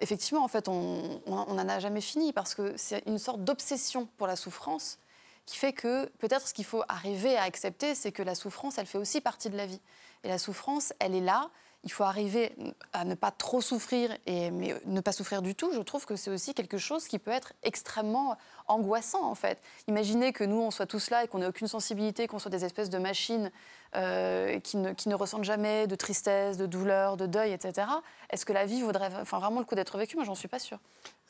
[0.00, 4.26] effectivement, en fait, on n'en a jamais fini parce que c'est une sorte d'obsession pour
[4.26, 4.98] la souffrance
[5.46, 8.86] qui fait que peut-être ce qu'il faut arriver à accepter, c'est que la souffrance, elle
[8.86, 9.80] fait aussi partie de la vie.
[10.24, 11.50] Et la souffrance, elle est là
[11.84, 12.54] il faut arriver
[12.92, 16.16] à ne pas trop souffrir, et, mais ne pas souffrir du tout, je trouve que
[16.16, 18.36] c'est aussi quelque chose qui peut être extrêmement
[18.68, 19.58] angoissant en fait.
[19.88, 22.64] Imaginez que nous, on soit tous là et qu'on n'ait aucune sensibilité, qu'on soit des
[22.64, 23.50] espèces de machines
[23.94, 27.88] euh, qui, ne, qui, ne, ressentent jamais de tristesse, de douleur, de deuil, etc.
[28.30, 30.16] Est-ce que la vie vaudrait enfin, vraiment le coup d'être vécue?
[30.16, 30.78] Moi, j'en suis pas sûre.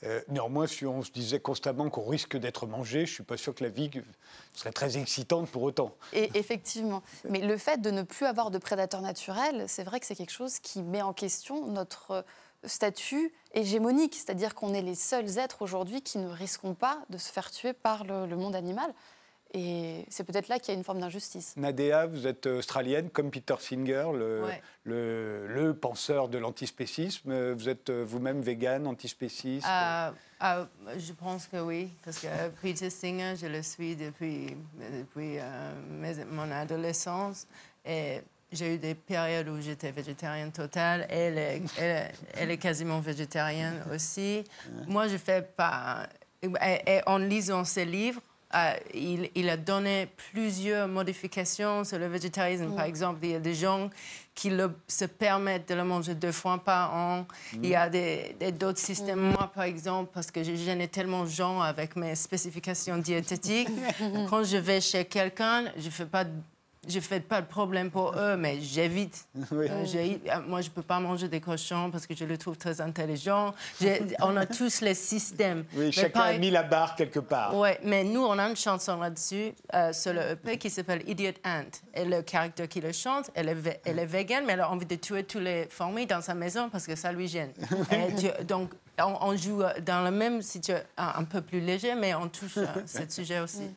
[0.05, 3.37] Euh, néanmoins, si on se disait constamment qu'on risque d'être mangé, je ne suis pas
[3.37, 3.91] sûr que la vie
[4.55, 5.93] serait très excitante pour autant.
[6.13, 7.03] Et effectivement.
[7.29, 10.33] Mais le fait de ne plus avoir de prédateurs naturels, c'est vrai que c'est quelque
[10.33, 12.25] chose qui met en question notre
[12.65, 17.33] statut hégémonique, c'est-à-dire qu'on est les seuls êtres aujourd'hui qui ne risquons pas de se
[17.33, 18.95] faire tuer par le monde animal.
[19.55, 21.55] Et c'est peut-être là qu'il y a une forme d'injustice.
[21.57, 24.45] Nadea, vous êtes australienne, comme Peter Singer, le,
[24.85, 27.53] le, penseur de l'antispécisme.
[27.53, 29.67] Vous êtes vous-même végane, antispéciste?
[29.69, 30.11] Euh,
[30.43, 30.65] euh,
[30.97, 32.29] Je pense que oui, parce que
[32.63, 34.57] Peter Singer, je le suis depuis,
[34.99, 37.47] depuis euh, mon adolescence.
[37.85, 41.07] Et j'ai eu des périodes où j'étais végétarienne totale.
[41.11, 41.63] Elle est,
[42.35, 44.45] elle, est quasiment végétarienne aussi.
[44.87, 46.07] Moi, je fais pas.
[46.43, 48.21] et en lisant ses livres,
[48.55, 48.75] euh,
[49.35, 52.75] il, a donné plusieurs modifications sur le végétarisme.
[52.75, 53.89] Par exemple, il y a des gens
[54.35, 54.51] qui
[54.89, 57.27] se permettent de le manger deux fois par an.
[57.55, 57.89] Il y a
[58.53, 59.21] d'autres systèmes.
[59.21, 63.69] Moi, par exemple, parce que je gêne tellement de gens avec mes spécifications diététiques,
[64.31, 66.25] quand je vais chez quelqu'un, je ne fais pas
[66.89, 69.27] je ne fais pas de problème pour eux, mais j'évite.
[69.53, 72.57] Euh, euh, moi, je ne peux pas manger des cochons parce que je les trouve
[72.57, 73.55] très intelligents.
[74.21, 75.65] on a tous les systèmes.
[75.75, 77.57] Oui, chacun a mis la barre quelque part.
[77.57, 81.33] Oui, mais nous, on a une chanson là-dessus euh, sur le EP qui s'appelle Idiot
[81.45, 81.71] Ant.
[81.95, 84.87] Et le caractère qui le chante, elle est, elle est végane, mais elle a envie
[84.87, 87.53] de tuer tous les fourmis dans sa maison parce que ça lui gêne.
[88.49, 92.75] donc, on, joue dans le même situation, un peu plus léger, mais on touche à
[92.87, 93.71] ce sujet aussi.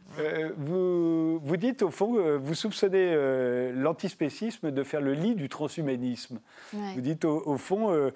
[0.58, 6.40] vous, vous dites, au fond, vous soupçonnez euh, l'antispécisme de faire le lit du transhumanisme.
[6.74, 8.12] Vous dites, au, fond, euh,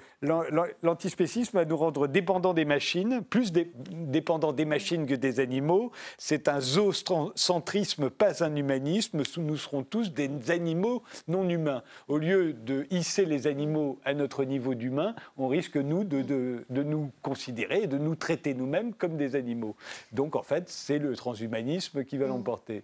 [0.81, 5.91] l'antispécisme va nous rendre dépendants des machines, plus dépendants des machines que des animaux.
[6.17, 9.23] C'est un zoocentrisme, pas un humanisme.
[9.37, 11.83] Nous serons tous des animaux non humains.
[12.07, 16.83] Au lieu de hisser les animaux à notre niveau d'humain, on risque, nous, de, de
[16.89, 19.75] nous considérer et de nous traiter nous-mêmes comme des animaux.
[20.11, 22.29] Donc, en fait, c'est le transhumanisme qui va mm.
[22.29, 22.83] l'emporter.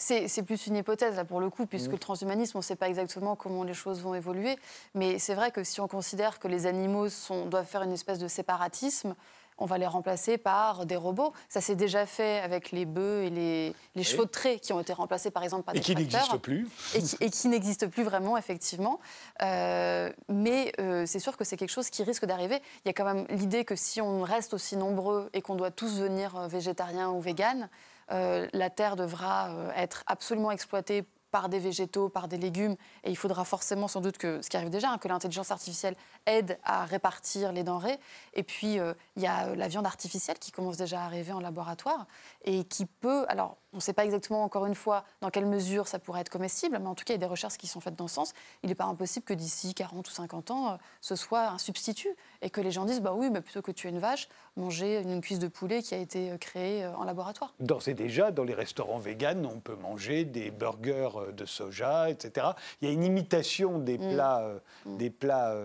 [0.00, 2.88] C'est plus une hypothèse, là, pour le coup, puisque le transhumanisme, on ne sait pas
[2.88, 4.56] exactement comment les choses vont évoluer.
[4.94, 8.20] Mais c'est vrai que si on considère que les animaux sont, doivent faire une espèce
[8.20, 9.16] de séparatisme,
[9.58, 11.32] on va les remplacer par des robots.
[11.48, 14.92] Ça s'est déjà fait avec les bœufs et les, chevaux de trait qui ont été
[14.92, 16.68] remplacés par exemple par des et qui n'existent plus.
[16.94, 19.00] Et qui, n'existent plus vraiment, effectivement.
[19.42, 22.60] Euh, mais euh, c'est sûr que c'est quelque chose qui risque d'arriver.
[22.84, 25.70] Il y a quand même l'idée que si on reste aussi nombreux et qu'on doit
[25.70, 27.68] tous devenir euh, végétariens ou véganes,
[28.10, 33.16] euh, la terre devra être absolument exploitée par des végétaux, par des légumes, et il
[33.16, 36.84] faudra forcément sans doute que, ce qui arrive déjà, hein, que l'intelligence artificielle aide à
[36.84, 37.98] répartir les denrées.
[38.34, 41.40] Et puis, euh, il y a la viande artificielle qui commence déjà à arriver en
[41.40, 42.06] laboratoire
[42.44, 45.88] et qui peut, alors on ne sait pas exactement, encore une fois, dans quelle mesure
[45.88, 47.80] ça pourrait être comestible, mais en tout cas, il y a des recherches qui sont
[47.80, 48.32] faites dans ce sens.
[48.62, 52.48] Il n'est pas impossible que d'ici 40 ou 50 ans, ce soit un substitut et
[52.48, 54.28] que les gens disent, bah oui, mais plutôt que tuer une vache,
[54.58, 57.54] manger une cuisse de poulet qui a été créée en laboratoire.
[57.60, 62.10] D'ores et déjà, dans les restaurants véganes, on peut manger des burgers beurre de soja,
[62.10, 62.48] etc.
[62.80, 64.14] Il y a une imitation des mm.
[64.14, 64.96] plats, mm.
[64.96, 65.56] des plats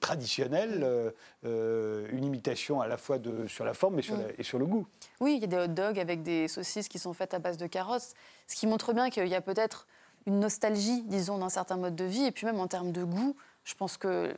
[0.00, 1.12] traditionnels,
[1.44, 4.86] une imitation à la fois de, sur la forme et sur, et sur le goût.
[5.20, 7.56] Oui, il y a des hot dogs avec des saucisses qui sont faites à base
[7.56, 8.14] de carottes,
[8.46, 9.86] ce qui montre bien qu'il y a peut-être
[10.26, 13.36] une nostalgie, disons, d'un certain mode de vie, et puis même en termes de goût.
[13.64, 14.34] Je pense que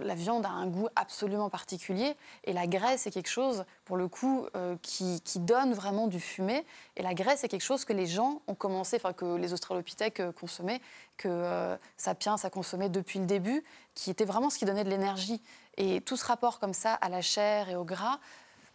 [0.00, 4.06] la viande a un goût absolument particulier et la graisse est quelque chose, pour le
[4.06, 6.64] coup, euh, qui, donne vraiment du fumé.
[6.96, 10.20] Et la graisse est quelque chose que les gens ont commencé, enfin que les australopithèques
[10.20, 10.80] euh, consommaient,
[11.16, 14.90] que euh, Sapiens a consommé depuis le début, qui était vraiment ce qui donnait de
[14.90, 15.42] l'énergie.
[15.76, 18.20] Et tout ce rapport comme ça à la chair et au gras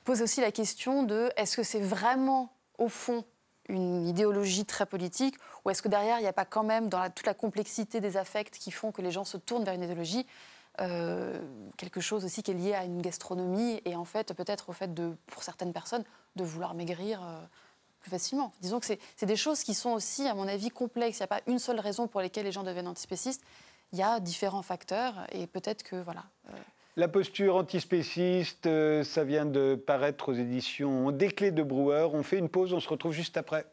[0.04, 3.24] pose aussi la question de est-ce que c'est vraiment, au fond,
[3.70, 7.10] une idéologie très politique ou est-ce que derrière, il n'y a pas quand même, dans
[7.10, 10.26] toute la complexité des affects qui font que les gens se tournent vers une idéologie,
[10.82, 11.40] euh,
[11.78, 14.94] quelque chose aussi qui est lié à une gastronomie et en fait, peut-être au fait,
[14.94, 16.04] de, pour certaines personnes,
[16.36, 17.40] de vouloir maigrir euh,
[18.02, 18.52] plus facilement.
[18.62, 21.18] Disons que c'est des choses qui sont aussi, à mon avis, complexes.
[21.18, 23.42] Il n'y a pas une seule raison pour laquelle les gens deviennent antispécistes.
[23.94, 26.26] Il y a différents facteurs et peut-être que, voilà.
[26.50, 26.58] Euh,
[26.98, 28.70] la posture antispéciste,
[29.04, 32.08] ça vient de paraître aux éditions Des Clés de Brouwer.
[32.14, 33.66] On fait une pause, on se retrouve juste après.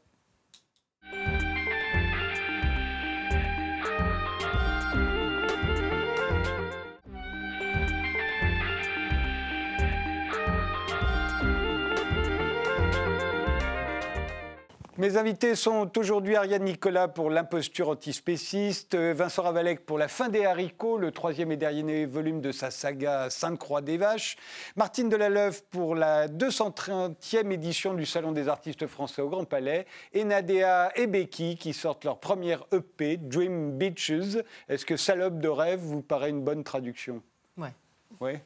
[15.03, 20.45] Mes invités sont aujourd'hui Ariane Nicolas pour l'imposture antispéciste, Vincent Ravalec pour La fin des
[20.45, 24.37] haricots, le troisième et dernier volume de sa saga Sainte-Croix des Vaches,
[24.77, 30.23] Martine Delaleuve pour la 230e édition du Salon des artistes français au Grand Palais, et
[30.23, 34.39] Nadea et Becky qui sortent leur première EP, Dream Beaches.
[34.69, 37.21] Est-ce que Salope de rêve vous paraît une bonne traduction?
[37.57, 37.75] Ouais.
[38.21, 38.45] Ouais.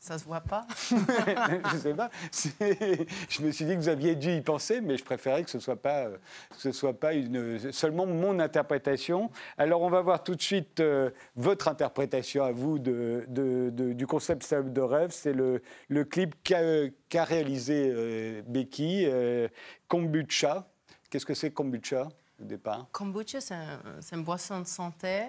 [0.00, 2.08] Ça se voit pas Je sais pas.
[2.32, 5.58] Je me suis dit que vous aviez dû y penser, mais je préférais que ce
[5.58, 6.08] soit pas,
[6.56, 9.30] ce soit pas une, seulement mon interprétation.
[9.56, 13.26] Alors on va voir tout de suite euh, votre interprétation à vous de,
[13.92, 15.10] du concept de rêve.
[15.10, 19.48] C'est le, le, clip qu'a réalisé euh, Becky, euh,
[19.88, 20.68] Kombucha.
[21.10, 22.08] Qu'est-ce que c'est Kombucha
[22.40, 22.86] au départ?
[22.92, 23.80] Kombucha, c'est un,
[24.12, 25.24] une boisson de santé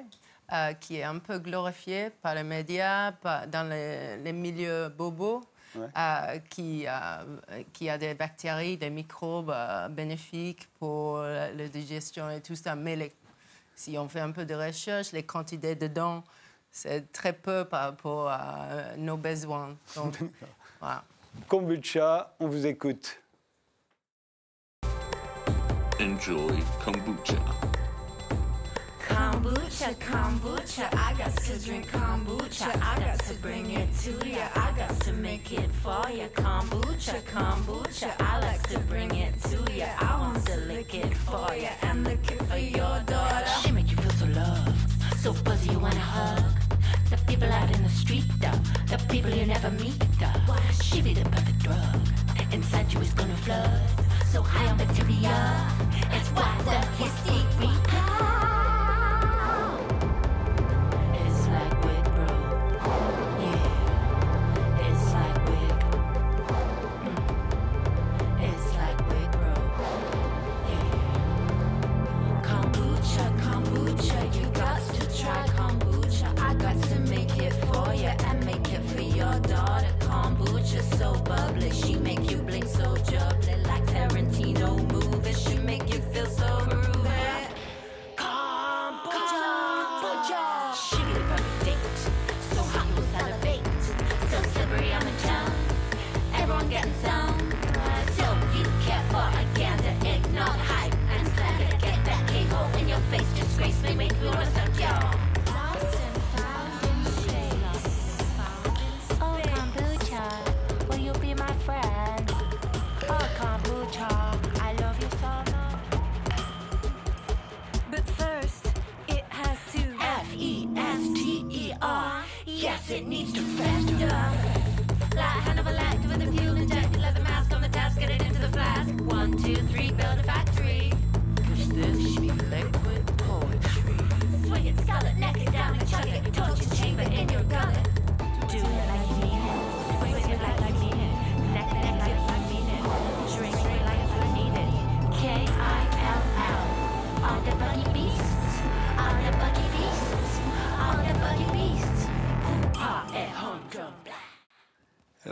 [0.51, 3.11] euh, qui est un peu glorifié par les médias,
[3.47, 5.43] dans les, milieux bobos,
[5.77, 9.55] euh, qui, euh, qui, a des bactéries, des microbes
[9.91, 12.75] bénéfiques pour la, digestion et tout ça.
[12.75, 13.11] Mais
[13.75, 16.23] si on fait un peu de recherche, les quantités dedans,
[16.71, 19.75] c'est très peu par rapport à nos besoins.
[19.95, 20.17] Donc,
[20.79, 21.03] voilà.
[21.47, 23.19] Kombucha, on vous écoute.
[25.99, 27.78] Enjoy kombucha.
[29.19, 32.69] Kombucha, kombucha, I got to drink kombucha.
[32.81, 34.47] I got to bring it to ya.
[34.55, 36.27] I got to make it for ya.
[36.29, 39.87] Kombucha, kombucha, I like to bring it to ya.
[39.99, 43.45] I want to lick it for ya and lick it for your daughter.
[43.61, 46.53] She make you feel so loved, so fuzzy you wanna hug.
[47.09, 50.55] The people out in the street, though, the people you never meet, though.
[50.81, 51.99] She be the perfect drug.
[52.53, 53.81] Inside you is gonna flood.
[54.31, 55.67] So high on bacteria,
[56.09, 57.78] it's what the hysteria.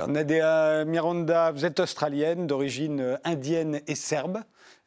[0.08, 4.40] Nadia Miranda, vous êtes australienne, d'origine euh, indienne et serbe.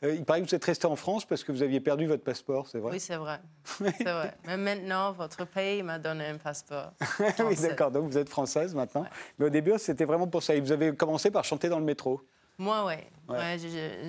[0.02, 2.24] Euh, il paraît que vous êtes restée en France parce que vous aviez perdu votre
[2.24, 3.38] passeport, c'est vrai Oui, c'est vrai.
[3.78, 4.34] c'est vrai.
[4.46, 6.92] Mais maintenant, votre pays m'a donné un passeport.
[7.40, 7.90] oui, d'accord.
[7.90, 9.04] Donc vous êtes française maintenant.
[9.38, 10.54] Mais au début, c'était vraiment pour ça.
[10.54, 12.22] Et vous avez commencé par chanter dans le métro.
[12.56, 12.94] Moi, oui.
[13.28, 13.56] Ouais.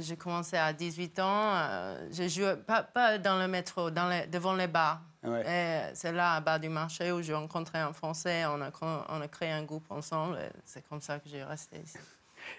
[0.01, 1.23] j'ai commencé à 18 ans.
[1.25, 5.01] Euh, je jouais pas, pas, dans le métro, dans les, devant les bars.
[5.23, 8.43] C'est là, à bas du marché, où j'ai rencontré un Français.
[8.45, 8.71] On a,
[9.09, 10.37] on a créé un groupe ensemble.
[10.65, 11.97] C'est comme ça que j'ai resté ici.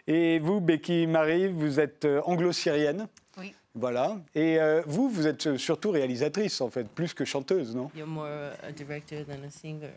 [0.07, 3.09] Et vous, Becky Marie, vous êtes euh, anglo-syrienne.
[3.37, 3.55] Oui.
[3.75, 4.17] Voilà.
[4.35, 7.91] Et euh, vous, vous êtes surtout réalisatrice, en fait, plus que chanteuse, non?
[7.95, 9.91] You're more a director than a singer.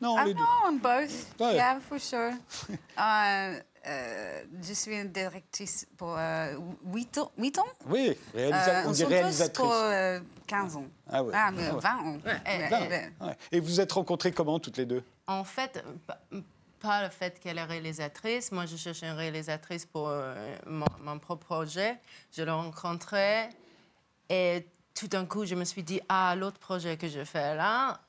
[0.00, 1.34] Non, I know on both.
[1.38, 1.56] Ouais.
[1.56, 2.32] Yeah, for sure.
[2.96, 6.54] uh, euh, je suis une directrice pour euh,
[6.86, 7.66] 8, ans, 8 ans?
[7.86, 9.66] Oui, réalisa euh, on dit réalisatrice.
[9.66, 10.86] pour euh, 15 ans.
[11.08, 11.32] Ah, ouais.
[11.34, 11.80] ah mais ah ouais.
[11.80, 12.18] 20 ans.
[12.24, 13.10] Ouais.
[13.20, 13.34] 20.
[13.52, 15.02] Et vous vous êtes rencontrées comment, toutes les deux?
[15.26, 15.82] En fait,
[16.80, 18.50] pas le fait qu'elle est réalisatrice.
[18.52, 21.98] Moi, je cherchais une réalisatrice pour euh, mon, mon, propre projet.
[22.32, 23.48] Je l'ai rencontrée
[24.28, 28.00] et tout d'un coup, je me suis dit, ah, l'autre projet que je fais là,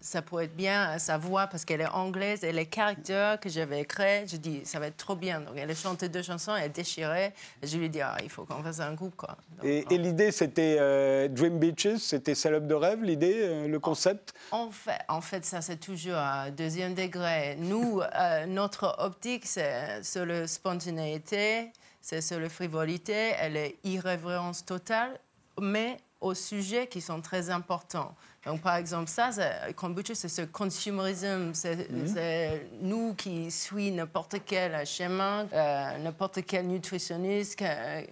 [0.00, 3.84] ça pourrait être bien sa voix parce qu'elle est anglaise et les caractères que j'avais
[3.84, 5.40] créés, je dis ça va être trop bien.
[5.40, 7.32] Donc elle a chanté deux chansons, elle déchirait.
[7.62, 9.36] Et je lui ai dit ah, il faut qu'on fasse un groupe quoi.
[9.62, 14.34] et, l'idée c'était euh, Dream Beaches, c'était Salope de rêve, l'idée, euh, le concept?
[14.50, 17.56] En, fait, en fait ça c'est toujours à deuxième degré.
[17.58, 24.64] Nous, euh, notre optique c'est sur la spontanéité, c'est sur la frivolité, elle est irrévérence
[24.64, 25.18] totale,
[25.60, 28.14] mais aux sujets qui sont très importants.
[28.46, 29.30] Donc, par exemple, ça,
[29.74, 31.48] kombucha, c'est ce consumérisme.
[31.48, 31.54] Mhm.
[31.54, 37.62] C'est nous qui suivons n'importe quel chemin, euh, n'importe quel nutritionniste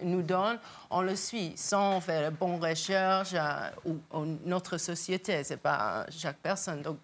[0.01, 3.69] nous donne, on le suit sans faire de bonnes recherches euh,
[4.13, 5.41] ou, notre société.
[5.45, 6.81] C'est pas chaque personne.
[6.81, 6.97] Donc,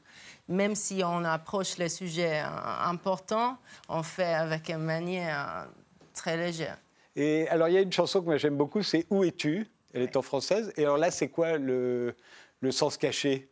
[0.49, 5.67] même si on approche les sujets euh, importants, on fait avec une manière
[6.13, 6.77] très légère.
[7.15, 9.67] Et alors, il y a une chanson que moi j'aime beaucoup, c'est Où es-tu?
[9.93, 10.71] Elle est en française.
[10.77, 12.15] Et alors là, c'est quoi le
[12.61, 13.49] le sens caché.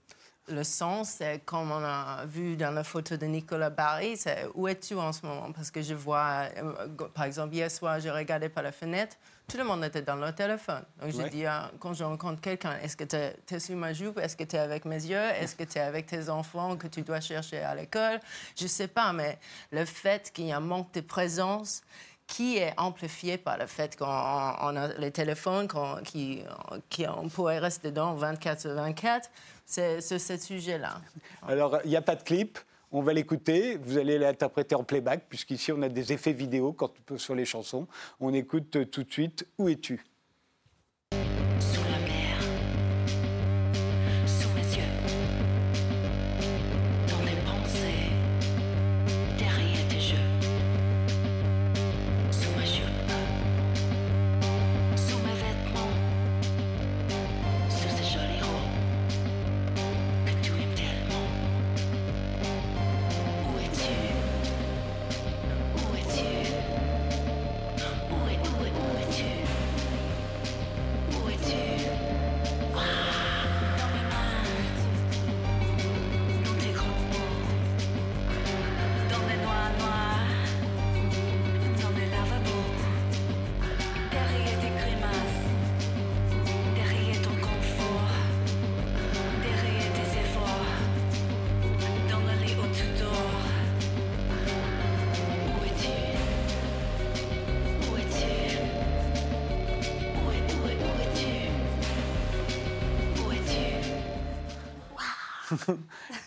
[0.47, 4.67] Le sens, c'est comme on a vu dans la photo de Nicolas Barry, c'est où
[4.67, 5.51] es-tu en ce moment?
[5.51, 9.15] Parce que je vois, euh, par exemple, hier soir, je regardais par la fenêtre,
[9.47, 10.83] tout le monde était dans leur téléphone.
[11.01, 14.17] Donc, je dis, ah, quand je rencontre quelqu'un, est-ce que tu es, sur ma jupe?
[14.19, 15.17] Est-ce que tu es avec mes yeux?
[15.17, 18.19] Est-ce que tu es avec tes enfants que tu dois chercher à l'école?
[18.55, 19.39] Je ne sais pas, mais
[19.71, 21.81] le fait qu'il y a un manque de présence,
[22.29, 28.61] qui est amplifié par le fait qu'on a les téléphones, qu'on pourrait rester dedans 24
[28.61, 29.29] sur 24.
[29.65, 31.01] C'est ce sujet-là.
[31.47, 32.59] Alors, il n'y a pas de clip.
[32.91, 33.77] On va l'écouter.
[33.77, 36.75] Vous allez l'interpréter en playback, puisqu'ici, on a des effets vidéo
[37.17, 37.87] sur les chansons.
[38.19, 40.03] On écoute tout de suite Où es-tu?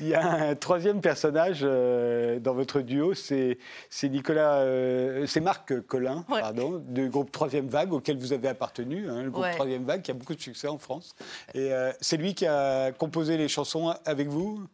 [0.02, 3.56] Il y a un troisième personnage euh, dans votre duo, c'est
[4.02, 9.22] Nicolas, euh, c'est Marc Collin, pardon, du groupe Troisième Vague auquel vous avez appartenu, hein,
[9.22, 11.14] le groupe Troisième Vague qui a beaucoup de succès en France.
[11.54, 14.66] Et euh, c'est lui qui a composé les chansons avec vous?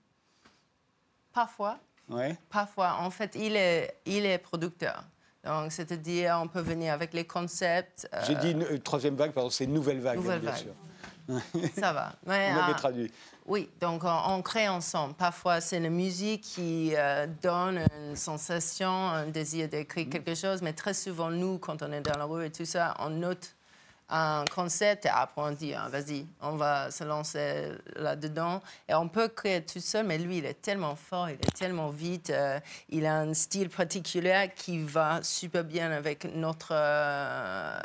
[1.34, 1.76] Parfois.
[2.08, 2.34] Ouais.
[2.48, 2.96] Parfois.
[3.00, 5.04] En fait, il est, il est producteur.
[5.44, 8.08] Donc, c'est-à-dire, on peut venir avec les concepts.
[8.26, 10.60] J'ai dit troisième vague, pardon, c'est nouvelle vague, nouvelle bien vague.
[10.60, 10.72] sûr.
[11.78, 12.12] Ça va.
[12.26, 13.12] Mais, l'avez traduit.
[13.46, 15.14] Oui, donc on, crée ensemble.
[15.14, 20.10] Parfois, c'est la musique qui euh, donne une sensation, un désir d'écrire mm.
[20.10, 22.94] quelque chose, mais très souvent, nous, quand on est dans la rue et tout ça,
[22.98, 23.54] on note
[24.10, 28.60] un concept et après on dit ah, vas-y, on va se lancer là-dedans.
[28.88, 31.90] Et on peut créer tout seul, mais lui, il est tellement fort, il est tellement
[31.90, 37.78] vite, euh, il a un style particulier qui va super bien avec notre euh,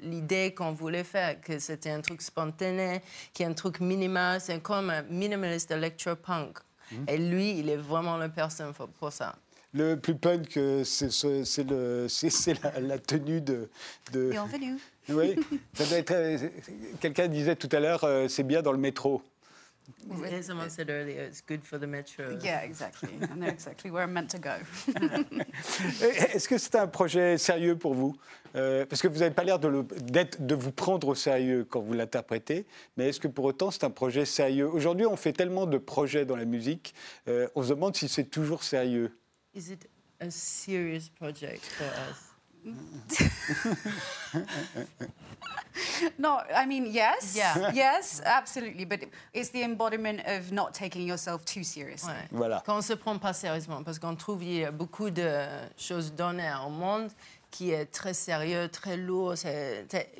[0.00, 4.60] l'idée qu'on voulait faire, que c'était un truc spontané, qui est un truc minimal, c'est
[4.60, 6.26] comme un minimaliste electropunk.
[6.26, 6.58] punk.
[6.90, 7.04] Mmh.
[7.08, 9.34] Et lui, il est vraiment la personne pour ça.
[9.72, 13.68] Le plus punk, euh, c'est la, la tenue de.
[14.12, 14.78] de- Bienvenue.
[15.08, 15.36] Oui,
[15.74, 16.10] ça doit être.
[16.12, 16.38] euh,
[17.00, 19.22] Quelqu'un disait tout à l'heure, euh, c'est bien dans le métro.
[20.20, 22.24] Yeah, someone said earlier, it's good for the metro.
[22.42, 23.10] Yeah, exactly.
[23.22, 24.50] I know exactly where I'm meant to go.
[26.34, 28.16] Est-ce que c'est un projet sérieux pour vous?
[28.56, 29.84] Euh, Parce que vous n'avez pas l'air de,
[30.40, 33.90] de vous prendre au sérieux quand vous l'interprétez, mais est-ce que pour autant c'est un
[33.90, 34.66] projet sérieux?
[34.68, 36.92] Aujourd'hui, on fait tellement de projets dans la musique,
[37.28, 39.12] euh, on se demande si c'est toujours sérieux.
[39.54, 39.88] Is it
[40.20, 42.16] a serious project for us?
[46.18, 47.34] No, I mean, yes.
[47.36, 47.70] Yeah.
[47.72, 48.84] Yes, absolutely.
[48.86, 49.00] But
[49.34, 52.12] it's the embodiment of not taking yourself too seriously.
[52.12, 52.28] Ouais.
[52.32, 52.62] Voilà.
[52.64, 55.46] Quand on ne se prend pas sérieusement, parce qu'on trouve qu'il y a beaucoup de
[55.76, 57.10] choses données au monde
[57.50, 59.34] qui est très sérieux, très lourd,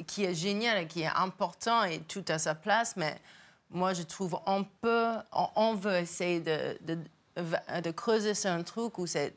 [0.07, 2.95] qui est génial et qui est important et tout à sa place.
[2.97, 3.17] Mais
[3.71, 6.99] moi, je trouve on peut, on, on veut essayer de, de,
[7.83, 9.35] de creuser sur un truc où c'est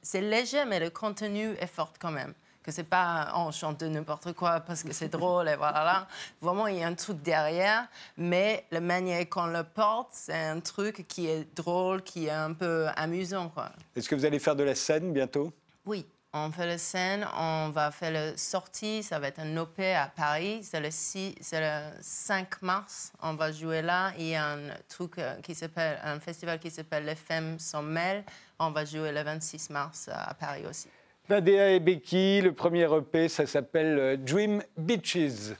[0.00, 2.34] c'est léger, mais le contenu est fort quand même.
[2.62, 6.06] Que c'est pas on chante de n'importe quoi parce que c'est drôle et voilà.
[6.40, 10.60] Vraiment, il y a un truc derrière, mais la manière qu'on le porte, c'est un
[10.60, 13.72] truc qui est drôle, qui est un peu amusant, quoi.
[13.96, 15.52] Est-ce que vous allez faire de la scène bientôt?
[15.84, 19.78] Oui, on fait la scène, on va faire la sortie, ça va être un OP
[19.80, 24.12] à Paris, c'est le, 6 c'est le 5 mars, on va jouer là.
[24.18, 27.82] Il y a un truc euh, qui s'appelle, un festival qui s'appelle Les Femmes s'en
[27.82, 28.24] mêlent,
[28.66, 30.88] on va jouer le 26 mars à Paris aussi.
[31.28, 35.54] Nadia et Becky, le premier EP, ça s'appelle euh, Dream Beaches.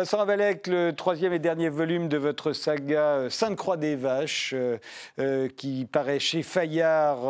[0.00, 4.78] Vincent Ravalec, le troisième et dernier volume de votre saga euh, Sainte-Croix des Vaches, euh,
[5.18, 7.20] euh, qui paraît chez Fayard,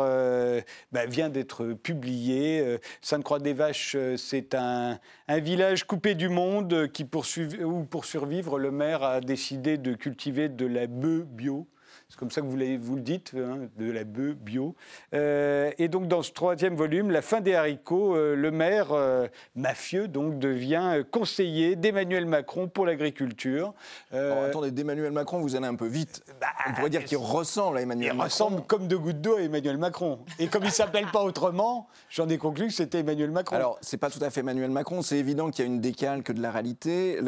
[0.93, 2.77] bah, vient d'être publié.
[3.01, 7.25] Sainte-Croix des Vaches, c'est un, village coupé du monde qui, pour,
[7.61, 11.67] où pour survivre, le maire a décidé de cultiver de la bœuf bio.
[12.11, 14.75] C'est comme ça que vous, le dites, hein, de la bœuf bio.
[15.13, 19.27] Euh, et donc, dans ce troisième volume, La fin des haricots, euh, le maire euh,
[19.55, 23.73] mafieux donc, devient conseiller d'Emmanuel Macron pour l'agriculture.
[24.11, 26.21] Alors, attendez, d'Emmanuel Macron, vous allez un peu vite.
[26.67, 28.25] On pourrait dire qu'il ressemble à Emmanuel il Macron.
[28.25, 30.19] ressemble comme deux gouttes d'eau à Emmanuel Macron.
[30.37, 33.55] Et comme il ne s'appelle pas autrement, j'en ai conclu que c'était Emmanuel Macron.
[33.55, 36.33] Alors, c'est pas tout à fait Emmanuel Macron, c'est évident qu'il y a une décalque
[36.33, 37.21] de la réalité.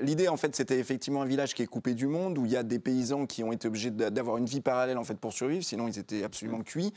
[0.00, 2.56] L'idée, en fait, c'était effectivement un village qui est coupé du monde, où il y
[2.56, 5.64] a des paysans qui ont été obligés d'a- une vie parallèle, en fait, pour survivre,
[5.64, 6.92] sinon ils étaient absolument cuits.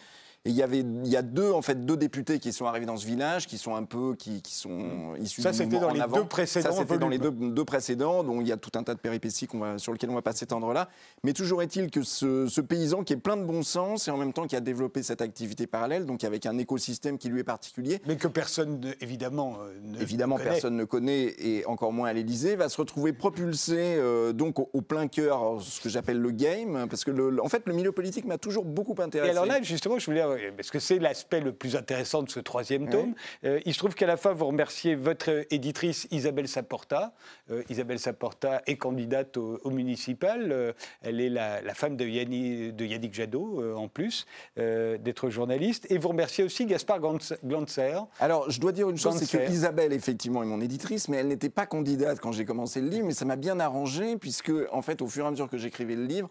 [0.45, 2.85] Et il y avait, il y a deux, en fait, deux députés qui sont arrivés
[2.85, 6.01] dans ce village, qui sont un peu, qui, qui sont issus Ça, c'était dans les
[6.01, 8.93] deux précédents Ça, c'était dans les deux, précédents, dont il y a tout un tas
[8.93, 10.89] de péripéties qu'on va, sur lesquelles on va pas s'étendre là.
[11.23, 14.17] Mais toujours est-il que ce, ce paysan qui est plein de bon sens et en
[14.17, 17.45] même temps qui a développé cette activité parallèle, donc avec un écosystème qui lui est
[17.45, 20.49] particulier, Mais que personne, ne- évidemment, euh, ne évidemment connaît.
[20.49, 24.69] personne ne connaît et encore moins à l'Élysée, va se retrouver propulsé euh, donc au,
[24.73, 27.93] au plein cœur, ce que j'appelle le game, parce que le- en fait le milieu
[27.93, 29.31] politique m'a toujours beaucoup Et intéressé.
[29.31, 30.21] alors là, justement, je voulais,
[30.55, 33.13] parce que c'est l'aspect le plus intéressant de ce troisième tome,
[33.43, 37.13] euh, il se trouve qu'à la fin, vous remerciez votre euh, éditrice Isabelle Saporta.
[37.51, 40.51] Euh, Isabelle Saporta est candidate au, au municipal.
[40.51, 44.25] Euh, elle est la, la femme de, Yanni- de Yannick Jadot, euh, en plus,
[44.57, 45.85] euh, d'être journaliste.
[45.89, 47.97] Et vous remerciez aussi Gaspard Glantzer.
[48.19, 49.51] Alors, je dois dire une chose, c'est que.
[49.51, 53.05] Isabelle, effectivement, est mon éditrice, mais elle n'était pas candidate quand j'ai commencé le livre,
[53.07, 55.95] mais ça m'a bien arrangé, puisque, en fait, au fur et à mesure que j'écrivais
[55.95, 56.29] le livre,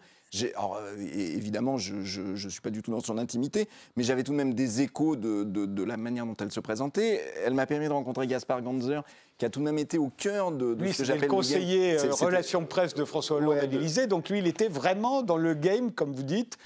[0.55, 4.31] alors, euh, évidemment, je ne suis pas du tout dans son intimité, mais j'avais tout
[4.31, 7.21] de même des échos de, de- de la manière dont elle se présentait.
[7.45, 9.01] Elle m'a permis de rencontrer Gaspard Ganzer,
[9.37, 11.27] qui a tout de même été au cœur de, de Lui, ce que j'appelle le
[11.27, 14.07] conseiller euh, relations presse de François Hollande Ouais, à l'Élysée.
[14.07, 16.57] Donc lui, il était vraiment dans le game, comme vous dites,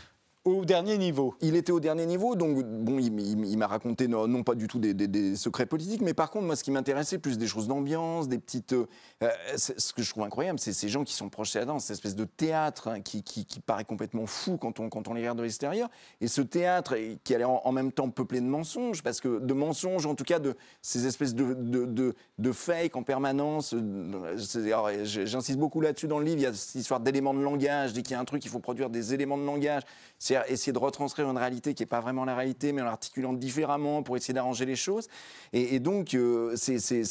[0.48, 1.36] au dernier niveau.
[1.42, 5.36] Il était au dernier niveau, donc bon, il, m'a raconté non, pas du tout des,
[5.36, 8.74] secrets politiques, mais par contre, moi, ce qui m'intéressait, plus des choses d'ambiance, des petites.
[8.74, 8.86] euh,
[9.24, 11.86] euh, ce que je trouve incroyable, c'est ces gens qui sont proches de la danse,
[11.86, 15.22] cette espèce de théâtre hein, qui, qui- paraît complètement fou quand on, quand on les
[15.22, 15.90] regarde de l'extérieur,
[16.22, 20.06] et ce théâtre qui est en, même temps peuplé de mensonges, parce que de mensonges,
[20.06, 23.74] en tout cas, de ces espèces de, de, de, de fake en permanence.
[23.74, 24.38] euh,
[25.04, 28.02] J'insiste beaucoup là-dessus dans le livre, il y a cette histoire d'éléments de langage, dès
[28.04, 29.84] qu'il y a un truc, il faut produire des éléments de langage.
[30.20, 33.34] C'est essayer de retranscrire une réalité qui n'est pas vraiment la réalité, mais en l'articulant
[33.34, 35.08] différemment pour essayer d'arranger les choses.
[35.54, 37.02] Et, et donc, euh, c'est ces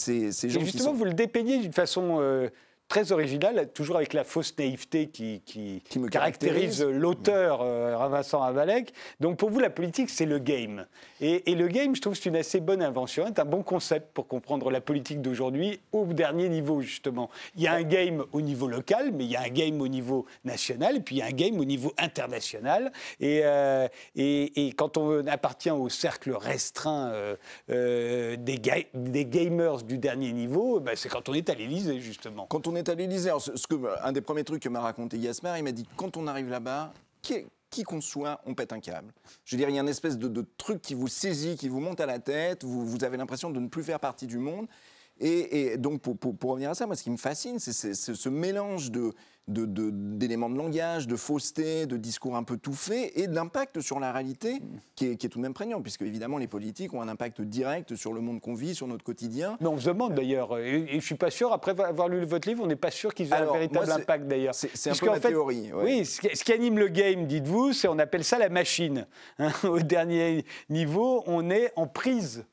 [0.49, 0.95] gens Et qui justement, sont...
[0.95, 2.49] vous le dépeignez d'une façon euh,
[2.89, 7.01] très originale, toujours avec la fausse naïveté qui, qui Qui me caractérise caractérise.
[7.01, 8.43] l'auteur euh, Vincent.
[9.21, 10.87] Donc pour vous, la politique, c'est le game.
[11.21, 14.27] Et, le game, je trouve, c'est une assez bonne invention, c'est un bon concept pour
[14.27, 17.31] comprendre la politique d'aujourd'hui au dernier niveau, justement.
[17.57, 19.89] Il y a un game au niveau local, mais il y a un game au
[19.89, 22.93] niveau national, et puis il y a un game au niveau international.
[23.21, 23.89] Et, euh,
[24.77, 27.37] quand on appartient au cercle restreint euh,
[27.71, 32.01] euh, des, ga- des gamers du dernier niveau, ben, c'est quand on est à l'Élysée,
[32.01, 32.47] justement.
[32.47, 33.31] Quand on est à l'Élysée.
[34.03, 36.93] Un des premiers trucs que m'a raconté Yasmar, il m'a dit quand on arrive là-bas,
[37.77, 39.13] qui, qu'on soit, on pète un câble.
[39.45, 41.81] Je veux dire, il y a une espèce de, truc qui vous saisit, qui vous
[41.81, 44.67] monte à la tête, vous avez l'impression de ne plus faire partie du monde.
[45.21, 48.91] Et, donc, pour, pour, revenir à ça, moi, ce qui me fascine, c'est ce mélange
[48.91, 49.15] de,
[49.49, 54.13] d'éléments de, langage, de fausseté, de discours un peu tout faits et d'impact sur la
[54.13, 54.61] réalité
[54.97, 58.13] qui est, tout de même prégnant, puisque évidemment les politiques ont un impact direct sur
[58.13, 59.57] le monde qu'on vit, sur notre quotidien.
[59.61, 62.49] Mais on se demande d'ailleurs, et, je ne suis pas sûr, après avoir lu votre
[62.49, 64.55] livre, on n'est pas sûr qu'ils aient un véritable impact d'ailleurs.
[64.55, 65.71] C'est un peu la théorie.
[65.73, 69.07] Oui, ce qui, anime le game, dites-vous, c'est on appelle ça la machine.
[69.39, 69.51] Hein.
[69.65, 72.45] Au dernier niveau, on est en prise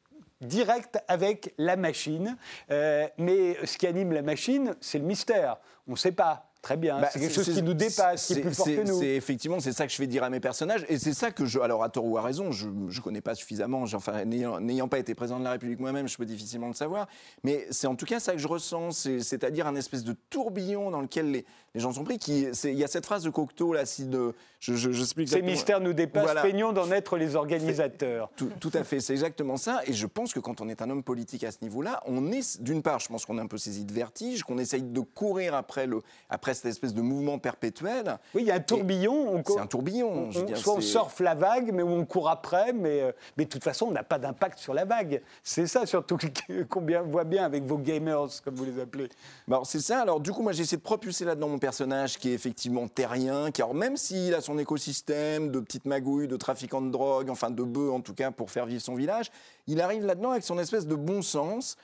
[0.46, 2.38] directe avec la machine.
[2.72, 5.58] Euh, mais ce qui anime la machine, c'est le mystère.
[5.88, 6.50] On ne sait pas.
[6.64, 8.98] Très bien, bah, c'est quelque chose qui nous dépasse, qui est plus fort que nous.
[8.98, 11.46] C'est effectivement, c'est ça que je fais dire à mes personnages, et c'est ça que
[11.46, 14.98] je, alors à tort ou à raison, je ne connais pas suffisamment, enfin n'ayant pas
[14.98, 17.10] été président de la République moi-même, je peux difficilement le savoir,
[17.44, 21.02] mais c'est en tout cas ça que je ressens, c'est-à-dire un espèce de tourbillon dans
[21.02, 21.46] lequel les,
[21.76, 22.20] les gens sont pris.
[22.20, 25.42] Qui, il y a cette phrase de Cocteau là, si de, je, je, je Ces
[25.42, 26.42] mystères nous dépassent, voilà.
[26.42, 28.30] peignons d'en être les organisateurs.
[28.36, 30.90] Tout, tout, à fait, c'est exactement ça, et je pense que quand on est un
[30.90, 33.58] homme politique à ce niveau-là, on est d'une part, je pense qu'on est un peu
[33.58, 38.20] saisi de vertige, qu'on essaye de courir après le, après cette espèce de mouvement perpétuel.
[38.36, 39.44] Oui, il y a un tourbillon.
[39.46, 40.30] C'est un tourbillon.
[40.30, 43.64] On, soit on surfe la vague, mais on court après, mais, euh, mais de toute
[43.64, 45.22] façon, on n'a pas d'impact sur la vague.
[45.44, 46.18] C'est ça surtout
[46.70, 49.10] qu'on voit bien avec vos gamers, comme vous les appelez.
[49.48, 50.02] Bon, c'est ça.
[50.02, 53.50] Alors du coup, moi, j'ai essayé de propulser là-dedans mon personnage qui est effectivement terrien,
[53.50, 57.52] qui, alors, même s'il a son écosystème de petites magouilles, de trafiquants de drogue, enfin
[57.52, 59.32] de bœufs en tout cas, pour faire vivre son village,
[59.68, 61.78] il arrive là-dedans avec son espèce de bon sens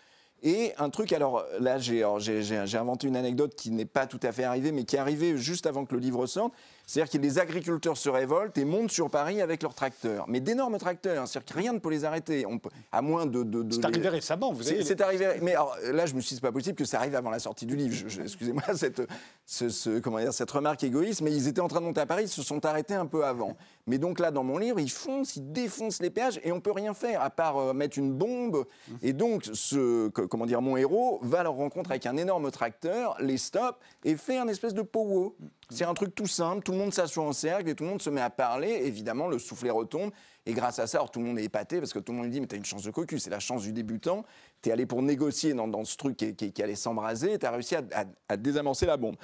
[0.43, 4.43] et un truc, alors là, j'ai inventé une anecdote qui n'est pas tout à fait
[4.43, 6.53] arrivée, mais qui est arrivée juste avant que le livre sorte.
[6.89, 10.25] C'est-à-dire que les agriculteurs se révoltent et montent sur Paris avec leurs tracteurs.
[10.27, 12.47] Mais d'énormes tracteurs, c'est-à-dire que rien ne peut les arrêter.
[12.47, 13.45] On peut, à moins de.
[13.69, 14.83] c'est arrivé récemment, vous savez.
[14.83, 15.27] C'est arrivé.
[15.43, 17.37] Mais alors, là, je me suis dit, c'est pas possible que ça arrive avant la
[17.37, 17.95] sortie du livre.
[18.19, 19.03] Excusez-moi cette,
[19.45, 22.23] ce, comment dire, cette remarque égoïste, mais ils étaient en train de monter à Paris,
[22.23, 23.55] ils se sont arrêtés un peu avant.
[23.85, 26.71] Mais donc là, dans mon livre, ils foncent, ils défoncent les péages et on peut
[26.71, 28.65] rien faire à part euh, mettre une bombe.
[29.03, 33.15] Et donc, ce, comment dire, mon héros va à leur rencontre avec un énorme tracteur,
[33.19, 35.35] les stoppe et fait un espèce de powo.
[35.71, 38.01] C'est un truc tout simple, tout le monde s'assoit en cercle et tout le monde
[38.01, 38.81] se met à parler.
[38.85, 40.11] Évidemment, le soufflet retombe.
[40.47, 42.25] Et grâce à ça, alors tout le monde est épaté parce que tout le monde
[42.25, 44.25] lui dit Mais t'as une chance de cocu, c'est la chance du débutant.
[44.61, 48.87] T'es allé pour négocier dans, ce truc qui, allait s'embraser et t'as réussi à, désamorcer
[48.87, 49.15] la bombe.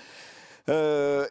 [0.70, 1.28] Euh,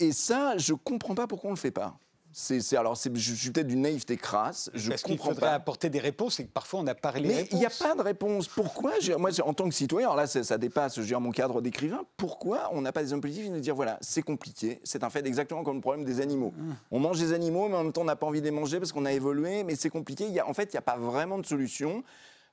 [0.00, 1.96] et ça, je comprends pas pourquoi on le fait pas.
[2.32, 4.70] C'est, alors, je suis peut-être d'une naïveté crasse.
[4.74, 7.48] Je Parce qu'il faudrait apporter des réponses et que parfois on n'a pas les Mais
[7.52, 8.48] il n'y a pas de réponse.
[8.48, 12.70] Pourquoi Moi, en tant que citoyen, alors là, ça, dépasse je mon cadre d'écrivain, pourquoi
[12.72, 15.26] on n'a pas des hommes politiques qui nous disent voilà, c'est compliqué, c'est un fait
[15.26, 16.52] exactement comme le problème des animaux.
[16.56, 16.72] Mmh.
[16.92, 18.78] On mange des animaux, mais en même temps, on n'a pas envie de les manger
[18.78, 20.24] parce qu'on a évolué, mais c'est compliqué.
[20.26, 22.04] Il y a, en fait, il n'y a pas vraiment de solution.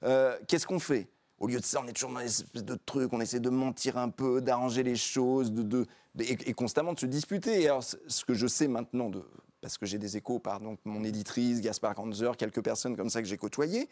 [0.04, 1.08] Euh, qu'est-ce qu'on fait?
[1.40, 3.50] Au lieu de ça, on est toujours dans une espèce de truc, on essaie de
[3.50, 5.86] mentir un peu, d'arranger les choses, de,
[6.20, 7.62] et, constamment de se disputer.
[7.62, 9.22] Et alors, ce que je sais maintenant de,
[9.66, 13.28] parce que j'ai des échos par mon éditrice, Gaspard Ganzer, quelques personnes comme ça que
[13.28, 13.90] j'ai côtoyées.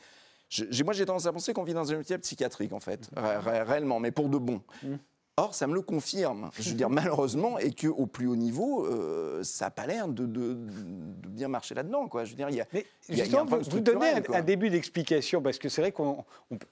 [0.83, 4.11] moi, j'ai tendance à penser qu'on vit dans un hôpital psychiatrique, en fait, réellement, mais
[4.11, 4.61] pour de bon.
[4.83, 4.93] Mmh.
[5.37, 9.41] Or, ça me le confirme, je veux dire malheureusement, et qu'au plus haut niveau, euh,
[9.43, 10.27] ça n'a pas l'air de,
[11.27, 12.07] bien marcher là-dedans.
[12.07, 12.23] Quoi.
[12.23, 15.69] Je veux dire, il y a, Mais justement, vous, donnez un, début d'explication, parce que
[15.69, 16.23] c'est vrai qu'on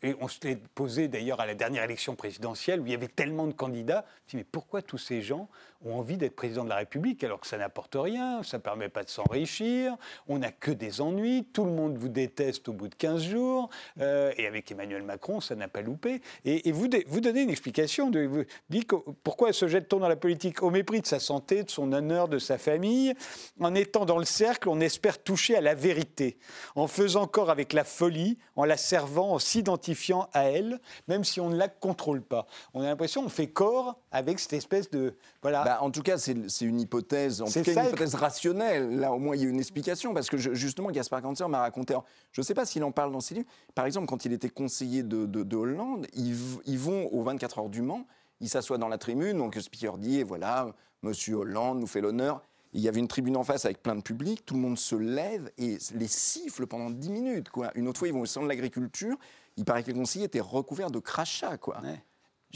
[0.03, 3.47] on, se l'est posé d'ailleurs à la dernière élection présidentielle, où il y avait tellement
[3.47, 4.05] de candidats.
[4.27, 5.49] Je dis, mais pourquoi tous ces gens
[5.83, 8.89] ont envie d'être président de la République alors que ça n'apporte rien, ça ne permet
[8.89, 9.95] pas de s'enrichir,
[10.27, 13.69] on n'a que des ennuis, tout le monde vous déteste au bout de 15 jours,
[13.99, 16.21] euh, et avec Emmanuel Macron, ça n'a pas loupé.
[16.45, 18.91] Et, vous, vous donnez une explication, de, vous dites
[19.23, 20.63] pourquoi se jette-t-on dans la politique?
[20.63, 23.13] Au mépris de sa santé, de son honneur, de sa famille.
[23.59, 26.37] En étant dans le cercle, on espère toucher à la vérité,
[26.75, 31.39] en faisant corps avec la folie, en la servant, en s'identifiant à elle, même si
[31.39, 32.47] on ne la contrôle pas.
[32.73, 35.15] On a l'impression qu'on fait corps avec cette espèce de...
[35.41, 38.99] Voilà, bah, en tout cas, c'est une hypothèse, en tout cas une hypothèse rationnelle.
[38.99, 41.95] Là, au moins, il y a une explication, parce que justement, Gaspard Cancer m'a raconté.
[42.31, 43.47] je ne sais pas s'il en parle dans ses livres.
[43.75, 48.05] Par exemple, quand il était conseiller de, Hollande, ils, vont aux 24 heures du Mans,
[48.41, 50.73] ils s'assoient dans la tribune, donc le speaker dit, et voilà,
[51.03, 52.41] Monsieur Hollande nous fait l'honneur.
[52.73, 54.95] Il y avait une tribune en face avec plein de public, tout le monde se
[54.95, 57.49] lève et les siffle pendant 10 minutes.
[57.49, 57.71] Quoi.
[57.75, 59.17] Une autre fois, ils vont au centre de l'agriculture,
[59.57, 61.57] il paraît que les conseillers étaient recouverts de crachats.
[61.57, 61.81] Quoi.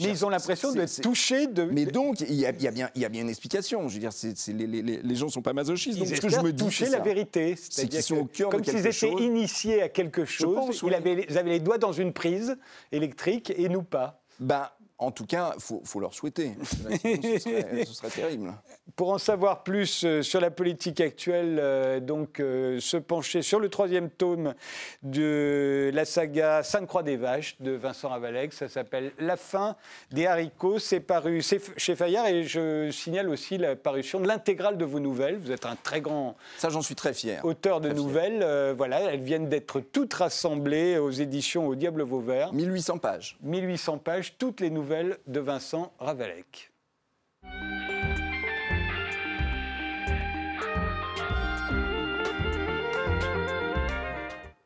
[0.00, 1.64] Mais ils ont l'impression d'être touchés de.
[1.64, 3.88] Mais donc, il y, a, bien, il y a bien une explication.
[3.88, 4.10] Je veux dire,
[4.48, 5.98] les, les, les, gens ne sont pas masochistes.
[5.98, 7.56] donc, ce que je me dis, la vérité.
[7.58, 10.82] C'est qu'ils sont au cœur Comme s'ils étaient initiés à quelque chose.
[10.82, 12.56] ils, avaient, les doigts dans une prise
[12.92, 14.20] électrique et nous pas.
[14.38, 14.68] Ben,
[14.98, 16.52] En tout cas, il faut, leur souhaiter.
[17.02, 18.54] ce, serait, terrible.
[18.94, 23.60] Pour en savoir plus euh, sur la politique actuelle, euh, donc euh, se pencher sur
[23.60, 24.54] le troisième tome
[25.02, 28.54] de la saga Sainte-Croix des Vaches de Vincent Ravalec.
[28.54, 29.76] Ça s'appelle La fin
[30.12, 30.78] des haricots.
[30.78, 35.36] C'est paru chez Fayard et je signale aussi la parution de l'intégrale de vos nouvelles.
[35.36, 36.36] Vous êtes un très grand.
[36.56, 37.44] Ça, j'en suis très fier.
[37.44, 38.72] Auteur de nouvelles.
[38.74, 42.54] voilà, elles viennent d'être toutes rassemblées aux éditions Au Diable Vauvert.
[42.54, 43.36] 1800 pages.
[43.42, 44.85] 1800 pages, toutes les nouvelles
[45.26, 46.70] de Vincent Ravalec.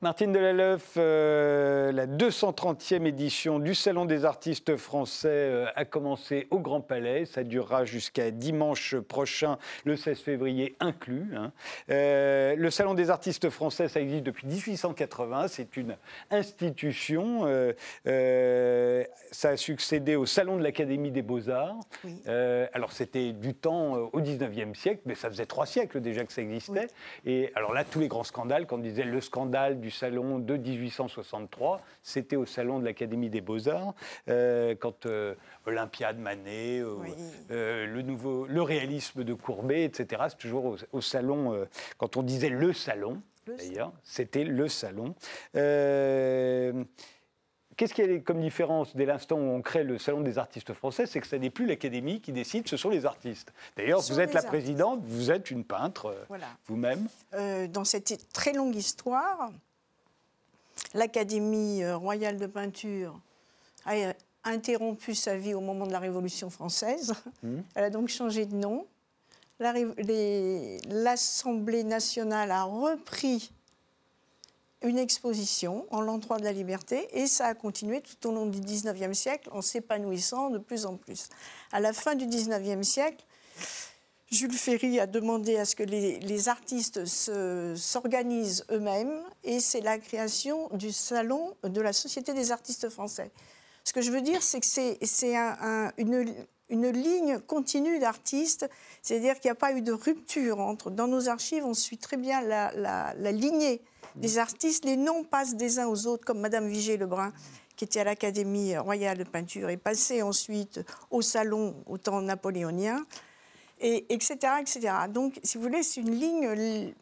[0.03, 6.59] Martine Delaleuf, euh, la 230e édition du Salon des artistes français euh, a commencé au
[6.59, 7.27] Grand Palais.
[7.27, 11.29] Ça durera jusqu'à dimanche prochain, le 16 février inclus.
[11.37, 11.53] Hein.
[11.91, 15.49] Euh, le Salon des artistes français, ça existe depuis 1880.
[15.49, 15.95] C'est une
[16.31, 17.45] institution.
[18.07, 21.77] ça a succédé au Salon de l'Académie des Beaux-Arts.
[22.73, 26.41] alors, c'était du temps au 19e siècle, mais ça faisait trois siècles déjà que ça
[26.41, 26.87] existait.
[27.27, 30.57] Et alors là, tous les grands scandales, quand on disait le scandale du salon de
[30.57, 31.81] 1863.
[32.03, 33.95] C'était au salon de l'Académie des Beaux-Arts,
[34.29, 35.35] euh, quand euh,
[35.67, 40.25] Olympiade Manet, euh, le, nouveau, le réalisme de Courbet, etc.
[40.29, 41.67] C'est toujours au, salon,
[41.99, 45.15] quand on disait le salon, d'ailleurs, c'était le salon.
[47.77, 50.75] Qu'est-ce qu'il y a comme différence dès l'instant où on crée le Salon des artistes
[50.75, 53.55] français C'est que ce n'est plus l'Académie qui décide, ce sont les artistes.
[53.75, 56.15] D'ailleurs, vous êtes la présidente, vous êtes une peintre
[56.67, 57.09] vous-même.
[57.69, 59.51] dans cette très longue histoire,
[60.95, 63.19] l'Académie euh, royale de peinture
[63.87, 63.95] a
[64.45, 67.15] interrompu sa vie au moment de la Révolution française.
[67.43, 67.61] Mmh.
[67.75, 68.87] Elle a donc changé de nom.
[70.89, 73.53] L'Assemblée nationale a repris
[74.83, 78.47] une exposition en l'an 3 de la liberté et ça a continué tout au long
[78.47, 81.29] du 19e siècle en s'épanouissant de plus en plus.
[81.73, 83.25] À la fin du 19e siècle,
[84.31, 90.69] Jules Ferry a demandé à ce que les, artistes s'organisent eux-mêmes et c'est la création
[90.73, 93.33] du salon de la Société des artistes français.
[93.83, 94.99] Ce que je veux dire, c'est que c'est
[95.99, 98.71] une, ligne continue d'artistes,
[99.03, 100.91] c'est-à-dire qu'il n'y a pas eu de rupture entre.
[100.91, 103.83] Dans nos archives, on suit très bien la, la, lignée
[104.15, 104.85] des artistes.
[104.85, 107.33] Les noms passent des uns aux autres, comme Madame Vigée-Lebrun
[107.75, 113.07] qui était à l'Académie royale de peinture, est passée ensuite au salon au temps napoléonien
[113.81, 114.93] et etc., etc.
[115.09, 116.93] Donc, si vous voulez, c'est une ligne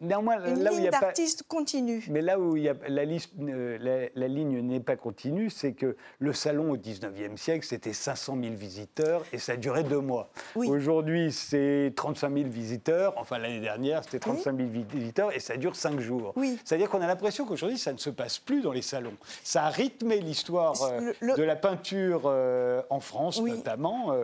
[0.00, 2.04] Néanmoins, une là ligne d'artiste continue.
[2.10, 5.72] Mais là où il y a la, liste, euh, la, ligne n'est pas continue, c'est
[5.72, 10.30] que le salon au 19e siècle, c'était 500 000 visiteurs et ça durait deux mois.
[10.54, 13.14] Aujourd'hui, c'est 35 000 visiteurs.
[13.16, 16.34] Enfin, l'année dernière, c'était 35 000 visiteurs et ça dure cinq jours.
[16.64, 19.16] C'est-à-dire qu'on a l'impression qu'aujourd'hui, ça ne se passe plus dans les salons.
[19.44, 24.14] Ça a rythmé l'histoire euh, de la peinture euh, en France, notamment,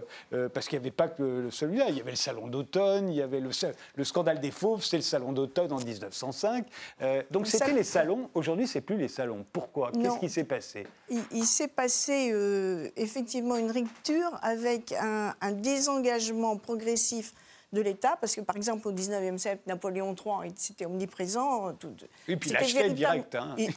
[0.52, 1.86] parce qu'il n'y avait pas que celui-là.
[1.88, 3.50] Il y avait le salon d'automne, il y avait le,
[3.94, 6.66] le scandale des fauves, c'est le salon d'automne en 1905.
[7.02, 8.30] Euh, donc c'était les salons.
[8.34, 9.44] Aujourd'hui, c'est plus les salons.
[9.52, 9.92] Pourquoi?
[9.92, 10.86] Qu'est-ce qui s'est passé?
[11.30, 17.34] Il, s'est passé euh, effectivement une rupture avec un, désengagement progressif
[17.72, 21.72] de l'État, parce que par exemple au 19e siècle, Napoléon III, c'était omniprésent.
[21.74, 21.94] Tout,
[22.28, 23.34] et puis l'achetait direct.
[23.34, 23.54] Hein.
[23.56, 23.70] Il,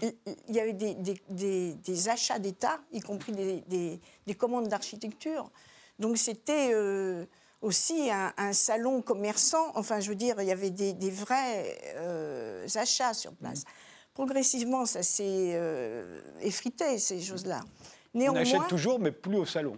[0.49, 5.49] y avait des, achats d'État, y compris des, commandes d'architecture.
[5.99, 6.71] Donc c'était...
[6.73, 7.25] Euh,
[7.65, 9.71] aussi un, salon commerçant.
[9.75, 13.63] Enfin, je veux dire, il y avait des, vrais euh, achats sur place.
[14.13, 17.61] Progressivement, ça s'est euh, effrité, ces choses-là.
[18.13, 19.75] Néanmoins, on achète toujours, mais plus au salon.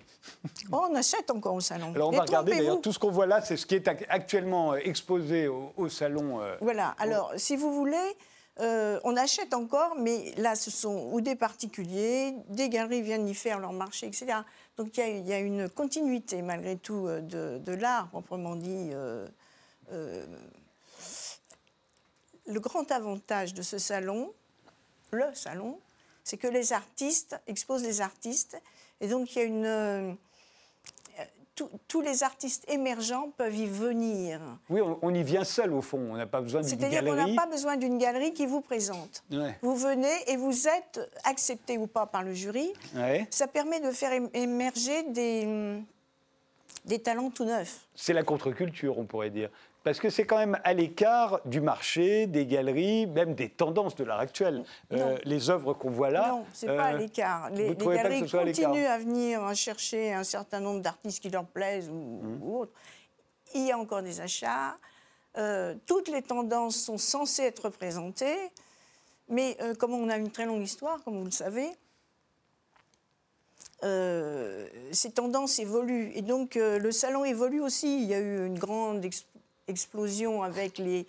[0.72, 1.92] Oh, on achète encore au salon.
[1.96, 4.74] Alors on va regarder d'ailleurs tout ce qu'on voit là, c'est ce qui est actuellement
[4.74, 6.42] euh, exposé au, salon.
[6.62, 6.94] voilà.
[7.00, 8.16] Alors, si vous voulez,
[8.60, 13.60] on achète encore, mais là, ce sont ou des particuliers, des galeries viennent y faire
[13.60, 14.36] leur marché, etc.
[14.78, 18.90] Donc il y, a une continuité malgré tout euh, de, l'art proprement dit.
[18.94, 19.28] Euh,
[19.92, 20.26] euh,
[22.46, 24.32] le grand avantage de ce salon,
[25.12, 25.80] le salon,
[26.24, 28.62] c'est que les artistes exposent les artistes.
[29.02, 30.18] Et donc il y a une
[31.88, 34.40] tous les artistes émergents peuvent y venir.
[34.70, 36.94] Oui, on, y vient seul au fond, on n'a pas besoin d'une galerie.
[36.96, 39.24] C'est-à-dire qu'on n'a pas besoin d'une galerie qui vous présente.
[39.62, 42.72] Vous venez et vous êtes accepté ou pas par le jury.
[43.30, 45.80] Ça permet de faire émerger des,
[46.86, 47.88] des talents tout neufs.
[47.96, 49.50] C'est la contre-culture, on pourrait dire.
[49.88, 54.04] Parce que c'est quand même à l'écart du marché, des galeries, même des tendances de
[54.04, 54.66] l'art actuel.
[54.92, 56.28] Euh, les œuvres qu'on voit là.
[56.28, 57.50] Non, c'est pas à euh, l'écart.
[57.52, 62.44] Les, galeries continuent à, venir chercher un certain nombre d'artistes qui leur plaisent ou, mmh.
[62.54, 62.74] autres.
[63.56, 64.76] Il y a encore des achats.
[65.38, 68.52] Euh, toutes les tendances sont censées être présentées.
[69.30, 71.70] Mais comme on a une très longue histoire, comme vous le savez,
[74.92, 76.12] ces tendances évoluent.
[76.14, 78.02] Et donc, le salon évolue aussi.
[78.02, 79.06] Il y a eu une grande
[79.68, 81.06] explosion avec les,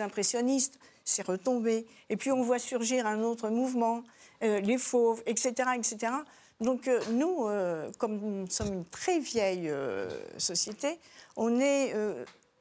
[0.00, 1.86] impressionnistes, c'est retombé.
[2.10, 4.02] Et puis, on voit surgir un autre mouvement,
[4.42, 6.12] les fauves, etc., etc.
[6.60, 10.98] Donc euh, nous, euh, comme nous sommes une très vieille euh, société,
[11.36, 11.94] on est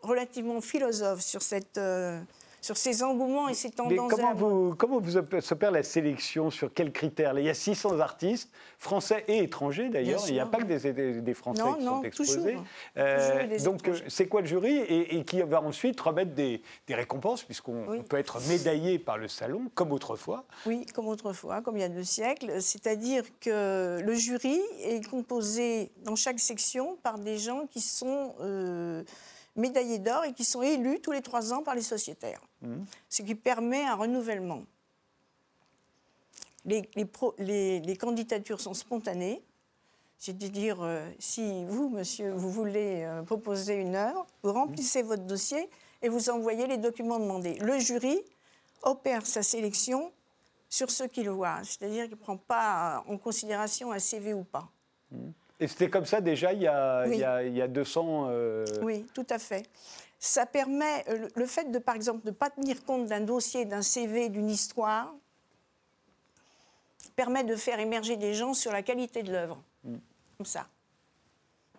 [0.04, 1.80] relativement philosophe sur cette
[2.68, 4.11] sur ces engouements et ces tendances.
[4.11, 7.39] comment, vous, comment vous opère la sélection Sur quels critères?
[7.39, 10.22] Il y a 600 artistes, français et étrangers d'ailleurs.
[10.28, 12.57] Il n'y a pas que des, des, Français qui sont exposés.
[12.97, 14.80] Euh, donc, c'est quoi le jury?
[14.80, 19.93] Et, qui va ensuite remettre des, récompenses, puisqu'on peut être médaillé par le salon, comme
[19.93, 22.61] autrefois Oui, comme autrefois, comme il y a deux siècles.
[22.61, 28.36] C'est-à-dire que le jury est composé dans chaque section par des gens qui sont.
[28.41, 29.03] Euh,
[29.58, 32.76] médaillés d'or et qui sont élus tous les trois ans par les sociétaires, mmh.
[33.10, 34.64] ce qui permet un renouvellement.
[36.66, 36.89] Les,
[37.39, 39.41] les, candidatures sont spontanées,
[40.18, 45.70] c'est-à-dire euh, si vous, monsieur, vous voulez euh, proposer une œuvre, vous remplissez votre dossier
[46.01, 47.55] et vous envoyez les documents demandés.
[47.60, 48.20] Le jury
[48.84, 50.12] opère sa sélection
[50.70, 54.70] sur ce qu'il voit, c'est-à-dire qu'il ne prend pas en considération un CV ou pas.
[55.12, 55.30] Mmh.
[55.60, 58.28] Et c'était comme ça déjà il y a, il y a, 200...
[58.30, 59.68] Euh, oui, tout à fait.
[60.20, 63.82] Ça permet, euh, le fait de, par exemple, ne pas tenir compte d'un dossier, d'un
[63.82, 65.14] CV, d'une histoire,
[67.16, 69.62] permet de faire émerger des gens sur la qualité de l'œuvre.
[69.84, 69.95] Mm.
[70.38, 70.68] Comme ça.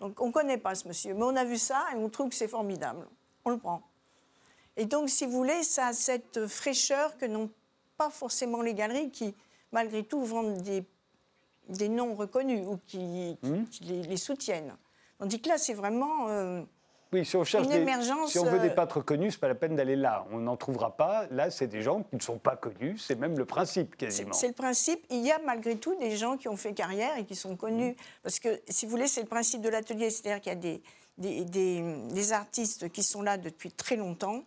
[0.01, 2.29] Donc on ne connaît pas ce monsieur, mais on a vu ça et on trouve
[2.31, 3.07] que c'est formidable.
[3.45, 3.83] On le prend.
[4.77, 7.51] Et donc, si vous voulez, ça a cette fraîcheur que n'ont
[7.97, 9.35] pas forcément les galeries qui,
[9.73, 10.85] malgré tout, vendent des
[11.69, 13.65] des noms reconnus ou qui, hmm.
[13.83, 14.75] les, soutiennent.
[15.19, 16.63] Tandis que là, c'est vraiment euh,
[17.13, 18.33] oui, si on cherche une émergence.
[18.33, 20.27] si on veut des euh, peintres connus, c'est pas la peine d'aller là.
[20.31, 21.27] On n'en trouvera pas.
[21.31, 22.99] Là, c'est des gens qui ne sont pas connus.
[22.99, 24.35] C'est même le principe quasiment.
[24.35, 25.05] C'est le principe.
[25.09, 27.93] Il y a malgré tout des gens qui ont fait carrière et qui sont connus.
[27.93, 28.23] Hmm.
[28.23, 30.11] Parce que, si vous voulez, c'est le principe de l'atelier.
[30.11, 30.83] C'est-à-dire qu'il y a des,
[31.17, 34.45] des, des, des artistes qui sont là depuis très longtemps,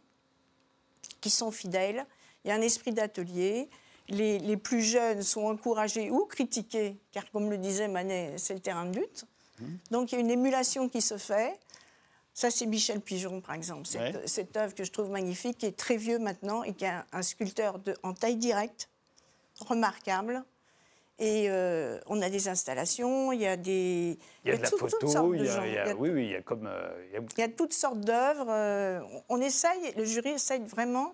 [1.19, 2.05] qui sont fidèles.
[2.45, 3.69] Il y a un esprit d'atelier
[4.11, 8.85] les, plus jeunes sont encouragés ou critiqués, car comme le disait Manet, c'est le terrain
[8.85, 9.25] de lutte.
[9.59, 9.65] Mmh.
[9.91, 11.59] Donc il y a une émulation qui se fait.
[12.33, 13.87] Ça, c'est Michel Pigeon, par exemple.
[14.25, 17.21] Cette, œuvre que je trouve magnifique, qui est très vieux maintenant et qui est un,
[17.21, 18.89] sculpteur de, en taille directe,
[19.59, 20.43] remarquable.
[21.19, 24.17] Et euh, on a des installations, il y a des.
[24.43, 26.65] Il y a, de la photo, il y a, oui, oui, il y a comme.
[26.65, 27.49] Euh, il, y a...
[27.49, 28.47] toutes sortes d'œuvres.
[28.49, 31.11] Euh, on essaye, le jury essaye vraiment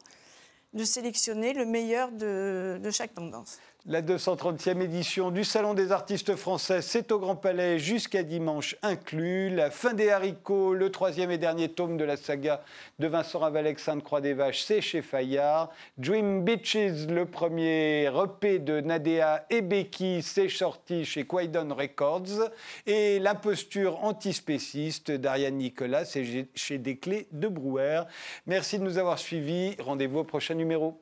[0.74, 3.60] de sélectionner le meilleur de, chaque tendance.
[3.90, 9.50] La 230e édition du Salon des artistes français, c'est au Grand Palais jusqu'à dimanche inclus.
[9.50, 12.62] La fin des haricots, le troisième et dernier tome de la saga
[13.00, 15.70] de Vincent Ravalec, Sainte-Croix des Vaches, c'est chez Fayard.
[15.98, 22.50] Dream Beaches, le premier repé de Nadea et Becky, c'est sorti chez Quaidon Records.
[22.88, 28.02] Et l'imposture antispéciste d'Ariane Nicolas, c'est chez Desclés de Brouwer.
[28.48, 29.78] Merci de nous avoir suivis.
[29.80, 31.02] Rendez-vous au prochain numéro.